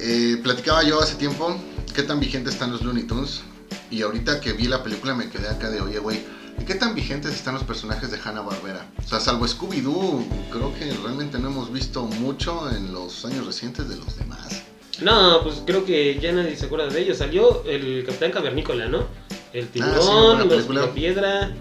Eh, 0.00 0.38
platicaba 0.42 0.82
yo 0.82 1.00
hace 1.00 1.14
tiempo 1.14 1.56
qué 1.94 2.02
tan 2.02 2.18
vigentes 2.18 2.54
están 2.54 2.72
los 2.72 2.82
Looney 2.82 3.04
Tunes. 3.04 3.42
Y 3.90 4.02
ahorita 4.02 4.40
que 4.40 4.52
vi 4.52 4.64
la 4.64 4.82
película 4.82 5.14
me 5.14 5.28
quedé 5.30 5.48
acá 5.48 5.70
de, 5.70 5.80
oye, 5.80 5.98
güey, 5.98 6.20
¿y 6.60 6.64
qué 6.64 6.74
tan 6.74 6.94
vigentes 6.94 7.32
están 7.32 7.54
los 7.54 7.62
personajes 7.62 8.10
de 8.10 8.18
Hanna-Barbera? 8.18 8.90
O 9.04 9.08
sea, 9.08 9.20
salvo 9.20 9.46
Scooby-Doo, 9.46 10.24
creo 10.50 10.74
que 10.74 10.92
realmente 11.02 11.38
no 11.38 11.48
hemos 11.48 11.72
visto 11.72 12.02
mucho 12.04 12.70
en 12.70 12.92
los 12.92 13.24
años 13.24 13.46
recientes 13.46 13.88
de 13.88 13.96
los 13.96 14.16
demás. 14.16 14.62
No, 15.00 15.42
pues 15.42 15.62
creo 15.66 15.84
que 15.84 16.18
ya 16.20 16.32
nadie 16.32 16.56
se 16.56 16.66
acuerda 16.66 16.88
de 16.88 17.00
ellos. 17.00 17.18
Salió 17.18 17.64
el 17.64 18.04
Capitán 18.04 18.30
Cavernícola, 18.30 18.86
¿no? 18.86 19.06
El 19.54 19.64
Ah, 19.64 19.68
sí, 19.72 19.80
tiburón, 19.80 20.26
buena 20.36 20.44
los 20.44 20.52
película. 20.64 20.92
piedra. 20.94 21.54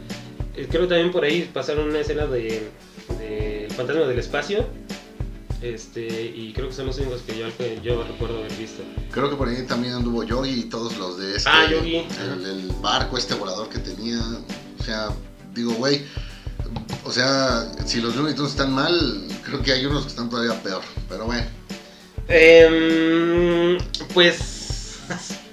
Eh, 0.56 0.68
Creo 0.70 0.88
también 0.88 1.12
por 1.12 1.24
ahí 1.24 1.50
pasaron 1.54 1.88
una 1.90 2.00
escena 2.00 2.26
de, 2.26 2.70
de 3.20 3.66
El 3.66 3.72
fantasma 3.72 4.02
del 4.04 4.20
espacio. 4.20 4.68
Este, 5.62 6.02
y 6.36 6.52
creo 6.54 6.68
que 6.68 6.74
son 6.74 6.88
los 6.88 6.98
únicos 6.98 7.22
que 7.22 7.38
yo, 7.38 7.46
que 7.58 7.80
yo 7.82 8.04
recuerdo 8.04 8.40
haber 8.40 8.52
visto. 8.54 8.84
Creo 9.12 9.30
que 9.30 9.38
por 9.38 9.48
ahí 9.48 9.64
también 9.66 9.94
anduvo 9.94 10.24
Yogi 10.26 10.52
y 10.60 10.64
todos 10.66 10.98
los 10.98 11.18
de 11.18 11.38
este. 11.38 11.50
Ah, 11.50 11.66
Yogi. 11.72 12.06
El, 12.22 12.46
el 12.46 12.68
barco, 12.82 13.18
este 13.18 13.34
volador 13.36 13.70
que 13.70 13.80
tenía. 13.80 14.20
O 14.80 14.84
sea, 14.84 15.10
digo, 15.54 15.72
güey. 15.76 16.02
O 17.06 17.12
sea, 17.12 17.72
si 17.86 18.02
los 18.02 18.16
Looney 18.16 18.34
Tunes 18.36 18.52
están 18.52 18.74
mal, 18.74 19.28
creo 19.46 19.62
que 19.62 19.72
hay 19.72 19.86
unos 19.86 20.04
que 20.04 20.10
están 20.10 20.30
todavía 20.30 20.62
peor. 20.62 20.82
Pero 21.08 21.26
bueno. 21.26 21.46
Em, 22.28 23.78
pues 24.14 25.00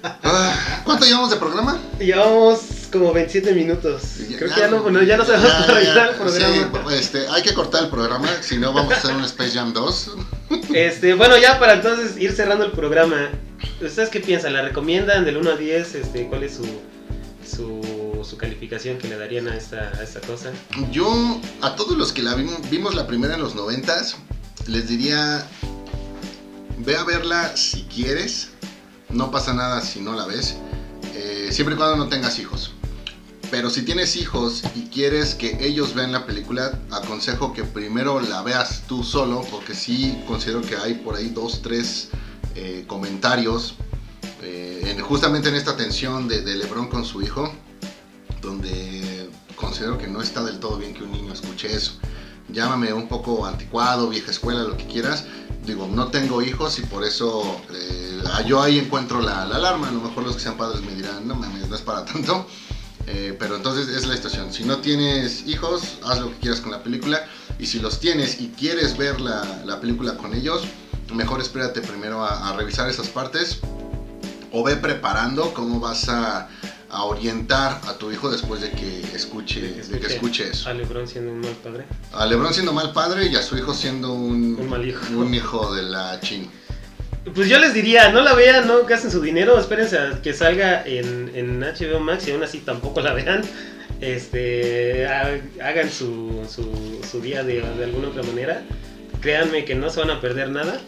Ah, 0.03 0.81
¿Cuánto 0.83 1.05
llevamos 1.05 1.29
de 1.29 1.37
programa? 1.37 1.79
llevamos 1.99 2.59
como 2.91 3.13
27 3.13 3.53
minutos. 3.53 4.01
Creo 4.37 4.53
que 4.53 4.59
ya 4.59 4.67
no, 4.67 4.81
bueno, 4.81 5.01
ya 5.03 5.17
no 5.17 5.25
se 5.25 5.31
va 5.31 5.37
a 5.37 6.09
el 6.09 6.15
programa. 6.15 6.89
sí, 6.89 6.95
este, 6.95 7.27
hay 7.27 7.41
que 7.43 7.53
cortar 7.53 7.83
el 7.83 7.89
programa, 7.89 8.27
si 8.41 8.57
no 8.57 8.73
vamos 8.73 8.93
a 8.93 8.97
hacer 8.97 9.15
un 9.15 9.23
Space 9.23 9.51
Jam 9.51 9.73
2. 9.73 10.11
Este, 10.73 11.13
bueno, 11.13 11.37
ya 11.37 11.59
para 11.59 11.73
entonces 11.73 12.17
ir 12.17 12.33
cerrando 12.33 12.65
el 12.65 12.71
programa, 12.71 13.29
¿ustedes 13.81 14.09
qué 14.09 14.19
piensan? 14.19 14.53
¿La 14.53 14.61
recomiendan 14.61 15.23
del 15.23 15.37
1 15.37 15.51
al 15.51 15.57
10? 15.57 15.95
Este, 15.95 16.27
¿Cuál 16.27 16.43
es 16.43 16.55
su, 16.55 16.65
su, 17.49 18.25
su 18.27 18.37
calificación 18.37 18.97
que 18.97 19.07
le 19.07 19.17
darían 19.17 19.47
a 19.47 19.55
esta, 19.55 19.91
a 19.97 20.03
esta 20.03 20.19
cosa? 20.21 20.51
Yo, 20.91 21.39
a 21.61 21.75
todos 21.75 21.97
los 21.97 22.11
que 22.11 22.21
la 22.23 22.35
vimos, 22.35 22.69
vimos 22.69 22.95
la 22.95 23.07
primera 23.07 23.35
en 23.35 23.41
los 23.41 23.55
noventas, 23.55 24.17
les 24.67 24.87
diría, 24.89 25.45
ve 26.79 26.95
a 26.97 27.03
verla 27.03 27.55
si 27.55 27.83
quieres, 27.83 28.49
no 29.13 29.31
pasa 29.31 29.53
nada 29.53 29.81
si 29.81 29.99
no 30.01 30.13
la 30.13 30.25
ves, 30.25 30.55
eh, 31.15 31.49
siempre 31.51 31.75
y 31.75 31.77
cuando 31.77 31.95
no 31.97 32.07
tengas 32.09 32.39
hijos. 32.39 32.71
Pero 33.49 33.69
si 33.69 33.81
tienes 33.83 34.15
hijos 34.15 34.63
y 34.75 34.83
quieres 34.87 35.35
que 35.35 35.57
ellos 35.65 35.93
vean 35.93 36.13
la 36.13 36.25
película, 36.25 36.79
aconsejo 36.89 37.51
que 37.51 37.63
primero 37.65 38.21
la 38.21 38.41
veas 38.43 38.83
tú 38.87 39.03
solo, 39.03 39.45
porque 39.51 39.73
sí 39.75 40.23
considero 40.25 40.61
que 40.61 40.77
hay 40.77 40.93
por 40.95 41.15
ahí 41.15 41.29
dos, 41.29 41.61
tres 41.61 42.09
eh, 42.55 42.85
comentarios, 42.87 43.75
eh, 44.41 44.93
en- 44.95 45.01
justamente 45.01 45.49
en 45.49 45.55
esta 45.55 45.75
tensión 45.75 46.29
de, 46.29 46.41
de 46.41 46.55
Lebron 46.55 46.87
con 46.87 47.03
su 47.03 47.21
hijo, 47.21 47.51
donde 48.41 49.29
considero 49.55 49.97
que 49.97 50.07
no 50.07 50.21
está 50.21 50.43
del 50.43 50.59
todo 50.59 50.77
bien 50.77 50.93
que 50.93 51.03
un 51.03 51.11
niño 51.11 51.33
escuche 51.33 51.73
eso. 51.75 51.93
Llámame 52.49 52.91
un 52.93 53.07
poco 53.07 53.45
anticuado, 53.45 54.09
vieja 54.09 54.31
escuela, 54.31 54.63
lo 54.63 54.75
que 54.77 54.85
quieras. 54.85 55.25
Digo, 55.65 55.87
no 55.87 56.07
tengo 56.07 56.41
hijos 56.41 56.79
y 56.79 56.81
por 56.83 57.03
eso 57.03 57.61
eh, 57.71 58.19
yo 58.47 58.61
ahí 58.61 58.79
encuentro 58.79 59.21
la, 59.21 59.45
la 59.45 59.57
alarma. 59.57 59.89
A 59.89 59.91
lo 59.91 60.01
mejor 60.01 60.23
los 60.23 60.35
que 60.35 60.41
sean 60.41 60.57
padres 60.57 60.81
me 60.81 60.95
dirán, 60.95 61.27
no 61.27 61.35
mames, 61.35 61.69
no 61.69 61.75
es 61.75 61.81
para 61.81 62.03
tanto. 62.05 62.47
Eh, 63.07 63.35
pero 63.37 63.55
entonces 63.55 63.87
es 63.87 64.07
la 64.07 64.15
situación. 64.15 64.51
Si 64.53 64.63
no 64.63 64.77
tienes 64.77 65.47
hijos, 65.47 65.97
haz 66.03 66.19
lo 66.19 66.29
que 66.31 66.37
quieras 66.37 66.61
con 66.61 66.71
la 66.71 66.81
película. 66.81 67.27
Y 67.59 67.67
si 67.67 67.79
los 67.79 67.99
tienes 67.99 68.41
y 68.41 68.49
quieres 68.49 68.97
ver 68.97 69.21
la, 69.21 69.63
la 69.65 69.79
película 69.79 70.17
con 70.17 70.33
ellos, 70.33 70.63
mejor 71.13 71.41
espérate 71.41 71.81
primero 71.81 72.23
a 72.23 72.53
revisar 72.53 72.89
esas 72.89 73.09
partes. 73.09 73.59
O 74.51 74.63
ve 74.63 74.75
preparando 74.75 75.53
cómo 75.53 75.79
vas 75.79 76.09
a, 76.09 76.49
a 76.91 77.03
orientar 77.05 77.79
a 77.87 77.93
tu 77.97 78.11
hijo 78.11 78.29
después 78.29 78.61
de 78.61 78.69
que 78.71 79.01
escuche, 79.15 79.61
de 79.61 79.99
que 79.99 80.07
escuche 80.07 80.49
eso. 80.49 80.69
A 80.69 80.73
LeBron 80.73 81.07
siendo 81.07 81.31
un 81.31 81.39
mal 81.39 81.53
padre. 81.63 81.85
A 82.13 82.25
Lebron 82.25 82.53
siendo 82.53 82.73
mal 82.73 82.91
padre 82.91 83.27
y 83.27 83.35
a 83.35 83.41
su 83.41 83.57
hijo 83.57 83.73
siendo 83.73 84.11
un, 84.13 84.57
Un 84.59 84.69
mal 84.69 84.85
hijo. 84.87 85.01
un 85.17 85.33
hijo 85.33 85.73
de 85.73 85.83
la 85.83 86.19
chin. 86.19 86.49
Pues 87.35 87.47
yo 87.47 87.59
les 87.59 87.73
diría, 87.73 88.11
no 88.11 88.21
la 88.21 88.33
vean, 88.33 88.67
no 88.67 88.83
gasten 88.85 89.11
su 89.11 89.21
dinero, 89.21 89.57
espérense 89.59 89.97
a 89.97 90.21
que 90.21 90.33
salga 90.33 90.83
en, 90.85 91.31
en 91.35 91.59
HBO 91.61 91.99
Max 91.99 92.27
y 92.27 92.31
aún 92.31 92.43
así 92.43 92.59
tampoco 92.59 92.99
la 93.01 93.13
vean. 93.13 93.41
Este, 94.01 95.05
ha- 95.07 95.39
hagan 95.63 95.89
su, 95.89 96.41
su, 96.49 96.99
su 97.09 97.21
día 97.21 97.43
de, 97.43 97.61
de 97.61 97.83
alguna 97.83 98.09
otra 98.09 98.23
manera. 98.23 98.63
Créanme 99.21 99.63
que 99.65 99.75
no 99.75 99.89
se 99.91 99.99
van 99.99 100.09
a 100.09 100.19
perder 100.19 100.49
nada. 100.49 100.79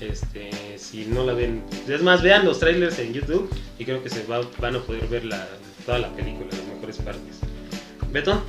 Este, 0.00 0.50
si 0.78 1.04
no 1.06 1.24
la 1.24 1.34
ven, 1.34 1.62
es 1.88 2.02
más, 2.02 2.22
vean 2.22 2.44
los 2.46 2.58
trailers 2.58 2.98
en 2.98 3.12
YouTube 3.12 3.50
y 3.78 3.84
creo 3.84 4.02
que 4.02 4.08
se 4.08 4.24
va- 4.24 4.40
van 4.58 4.76
a 4.76 4.80
poder 4.82 5.06
ver 5.08 5.24
la, 5.26 5.46
toda 5.84 5.98
la 5.98 6.10
película, 6.14 6.46
las 6.50 6.74
mejores 6.74 6.96
partes. 6.96 7.36
Beto, 8.10 8.42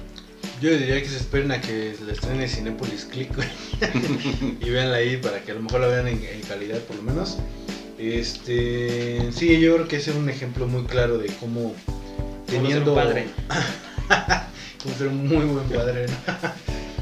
Yo 0.61 0.69
diría 0.71 1.01
que 1.01 1.09
se 1.09 1.17
esperen 1.17 1.51
a 1.51 1.59
que 1.59 1.93
la 2.05 2.13
estrene 2.13 2.47
Cinepolis 2.47 3.05
Click, 3.05 3.31
y 4.61 4.69
véanla 4.69 4.97
ahí 4.97 5.17
para 5.17 5.41
que 5.43 5.51
a 5.51 5.55
lo 5.55 5.61
mejor 5.61 5.81
la 5.81 5.87
vean 5.87 6.07
en, 6.07 6.23
en 6.23 6.41
calidad 6.41 6.79
por 6.79 6.95
lo 6.95 7.03
menos. 7.03 7.37
Este, 7.97 9.31
sí, 9.31 9.59
yo 9.59 9.75
creo 9.75 9.87
que 9.87 9.97
ese 9.97 10.11
es 10.11 10.17
un 10.17 10.29
ejemplo 10.29 10.67
muy 10.67 10.83
claro 10.85 11.17
de 11.17 11.27
cómo 11.39 11.75
ser 12.47 12.57
un 12.59 12.63
teniendo 12.63 12.95
padre. 12.95 13.25
como 14.83 14.95
ser 14.95 15.07
un 15.07 15.27
muy 15.27 15.45
buen 15.45 15.67
padre. 15.69 16.05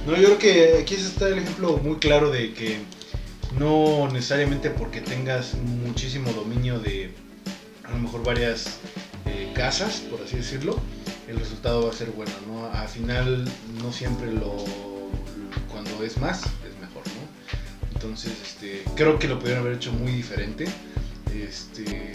No, 0.07 0.15
yo 0.15 0.37
creo 0.37 0.37
que 0.39 0.77
aquí 0.81 0.95
está 0.95 1.27
el 1.27 1.39
ejemplo 1.39 1.77
muy 1.83 1.97
claro 1.97 2.31
de 2.31 2.53
que 2.53 2.77
no 3.57 4.07
necesariamente 4.11 4.69
porque 4.69 5.01
tengas 5.01 5.55
muchísimo 5.55 6.31
dominio 6.33 6.79
de 6.79 7.11
a 7.83 7.91
lo 7.91 7.99
mejor 7.99 8.23
varias 8.23 8.77
eh, 9.25 9.51
casas, 9.55 10.01
por 10.09 10.21
así 10.21 10.37
decirlo, 10.37 10.79
el 11.27 11.39
resultado 11.39 11.85
va 11.85 11.91
a 11.91 11.93
ser 11.93 12.11
bueno, 12.11 12.31
¿no? 12.47 12.71
Al 12.71 12.87
final 12.87 13.45
no 13.81 13.91
siempre 13.91 14.31
lo 14.31 14.65
cuando 15.71 16.03
es 16.03 16.17
más 16.17 16.43
es 16.43 16.79
mejor, 16.79 17.03
¿no? 17.07 17.89
Entonces, 17.93 18.33
este, 18.41 18.83
creo 18.95 19.19
que 19.19 19.27
lo 19.27 19.39
pudieron 19.39 19.63
haber 19.63 19.75
hecho 19.75 19.91
muy 19.91 20.11
diferente. 20.11 20.67
Este, 21.33 22.11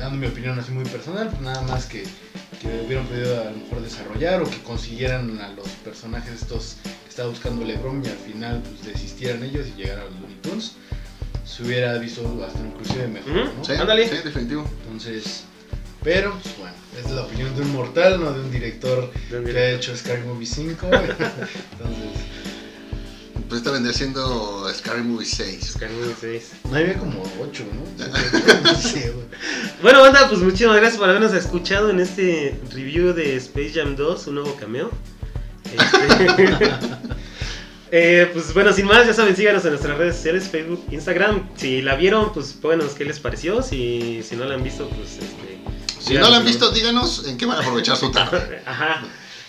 dando 0.00 0.18
mi 0.18 0.26
opinión 0.26 0.58
así 0.58 0.72
muy 0.72 0.84
personal, 0.84 1.28
pues 1.28 1.40
nada 1.42 1.62
más 1.62 1.86
que, 1.86 2.04
que 2.60 2.84
hubieran 2.86 3.06
podido 3.06 3.40
a 3.40 3.50
lo 3.50 3.58
mejor 3.58 3.82
desarrollar 3.82 4.42
o 4.42 4.48
que 4.48 4.58
consiguieran 4.62 5.38
a 5.40 5.48
los 5.50 5.68
personajes 5.84 6.42
estos 6.42 6.76
estaba 7.20 7.32
buscando 7.32 7.66
LeBron 7.66 8.02
y 8.02 8.08
al 8.08 8.16
final 8.16 8.62
pues 8.62 8.94
desistieran 8.94 9.42
ellos 9.42 9.66
y 9.68 9.82
llegaran 9.82 10.04
a 10.06 10.10
los 10.10 10.20
Looney 10.20 10.36
Tunes, 10.40 10.72
se 11.44 11.62
hubiera 11.62 11.98
visto 11.98 12.22
hasta 12.46 12.58
inclusive 12.60 13.08
mejor. 13.08 13.32
¿no? 13.58 13.62
Sí, 13.64 13.72
Ándale. 13.72 14.08
sí, 14.08 14.16
definitivo. 14.24 14.64
Entonces, 14.84 15.44
pero 16.02 16.32
pues 16.42 16.56
bueno, 16.56 16.74
es 16.98 17.10
la 17.10 17.20
opinión 17.22 17.54
de 17.54 17.60
un 17.60 17.72
mortal, 17.72 18.20
no 18.24 18.32
de 18.32 18.40
un 18.40 18.50
director 18.50 19.10
un 19.36 19.44
que 19.44 19.58
ha 19.58 19.70
hecho 19.72 19.94
Scary 19.94 20.22
Movie 20.22 20.46
5. 20.46 20.86
Entonces, 20.86 21.20
Pues 23.50 23.58
esta 23.60 23.70
vendría 23.70 23.92
siendo 23.92 24.66
Scary 24.72 25.02
Movie 25.02 25.26
6. 25.26 25.72
Sky 25.74 25.84
Movie 26.00 26.14
6. 26.18 26.50
no 26.70 26.76
había 26.76 26.94
como 26.98 27.22
8, 27.38 27.64
¿no? 27.70 28.74
Sé, 28.80 29.10
güey. 29.10 29.26
Bueno, 29.82 30.00
banda, 30.00 30.26
pues 30.26 30.40
muchísimas 30.40 30.76
gracias 30.76 30.98
por 30.98 31.10
habernos 31.10 31.34
escuchado 31.34 31.90
en 31.90 32.00
este 32.00 32.58
review 32.72 33.12
de 33.12 33.36
Space 33.36 33.72
Jam 33.74 33.94
2, 33.94 34.26
un 34.28 34.34
nuevo 34.36 34.56
cameo. 34.56 34.90
Este, 35.72 36.70
eh, 37.90 38.30
pues 38.32 38.52
bueno, 38.54 38.72
sin 38.72 38.86
más, 38.86 39.06
ya 39.06 39.14
saben, 39.14 39.36
síganos 39.36 39.64
en 39.64 39.70
nuestras 39.70 39.96
redes 39.96 40.16
sociales, 40.16 40.48
Facebook, 40.48 40.84
Instagram. 40.90 41.48
Si 41.56 41.82
la 41.82 41.96
vieron, 41.96 42.32
pues 42.32 42.52
pónganos 42.52 42.92
qué 42.92 43.04
les 43.04 43.20
pareció. 43.20 43.62
Si, 43.62 44.22
si 44.22 44.36
no 44.36 44.44
la 44.44 44.54
han 44.54 44.62
visto, 44.62 44.88
pues 44.88 45.18
este. 45.18 45.60
Si 46.00 46.14
no 46.14 46.28
la 46.28 46.38
han 46.38 46.44
visto, 46.44 46.70
díganos 46.70 47.26
en 47.26 47.36
qué 47.36 47.46
van 47.46 47.58
a 47.58 47.60
aprovechar 47.60 47.96
su 47.96 48.10
tarde. 48.10 48.62
Ajá. 48.66 49.02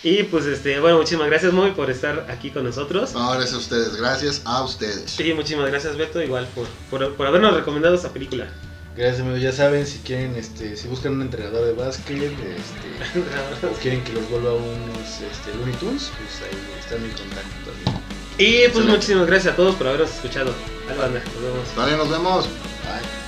Y 0.04 0.24
pues 0.24 0.46
este, 0.46 0.80
bueno, 0.80 0.98
muchísimas 0.98 1.28
gracias 1.28 1.52
Moy 1.52 1.70
por 1.72 1.88
estar 1.88 2.26
aquí 2.28 2.50
con 2.50 2.64
nosotros. 2.64 3.14
No, 3.14 3.30
gracias 3.30 3.54
a 3.54 3.58
ustedes, 3.58 3.96
gracias 3.96 4.42
a 4.44 4.64
ustedes. 4.64 5.08
Sí, 5.08 5.32
muchísimas 5.32 5.70
gracias 5.70 5.96
Beto, 5.96 6.20
igual 6.20 6.48
por, 6.56 6.66
por, 6.90 7.14
por 7.14 7.26
habernos 7.28 7.54
recomendado 7.54 7.94
esta 7.94 8.12
película. 8.12 8.48
Gracias 8.96 9.20
amigos, 9.20 9.40
ya 9.40 9.52
saben, 9.52 9.86
si 9.86 9.98
quieren, 10.00 10.36
este, 10.36 10.76
si 10.76 10.86
buscan 10.86 11.14
un 11.14 11.22
entrenador 11.22 11.64
de 11.64 11.72
básquet, 11.72 12.30
este, 12.30 13.66
o 13.66 13.72
quieren 13.80 14.04
que 14.04 14.12
los 14.12 14.28
vuelva 14.28 14.52
unos 14.52 15.20
este, 15.30 15.54
Looney 15.56 15.74
Tunes, 15.76 16.10
pues 16.18 16.42
ahí 16.42 16.58
está 16.78 16.96
mi 16.96 17.08
contacto 17.08 17.70
también. 17.70 18.02
Y 18.38 18.52
pues 18.52 18.66
Excelente. 18.66 18.92
muchísimas 18.92 19.26
gracias 19.26 19.54
a 19.54 19.56
todos 19.56 19.76
por 19.76 19.86
habernos 19.86 20.10
escuchado. 20.10 20.54
Vale, 20.86 20.98
banda, 20.98 21.22
nos 21.24 21.42
vemos. 21.42 21.76
Vale, 21.76 21.96
nos 21.96 22.10
vemos. 22.10 22.46
Bye. 22.46 23.21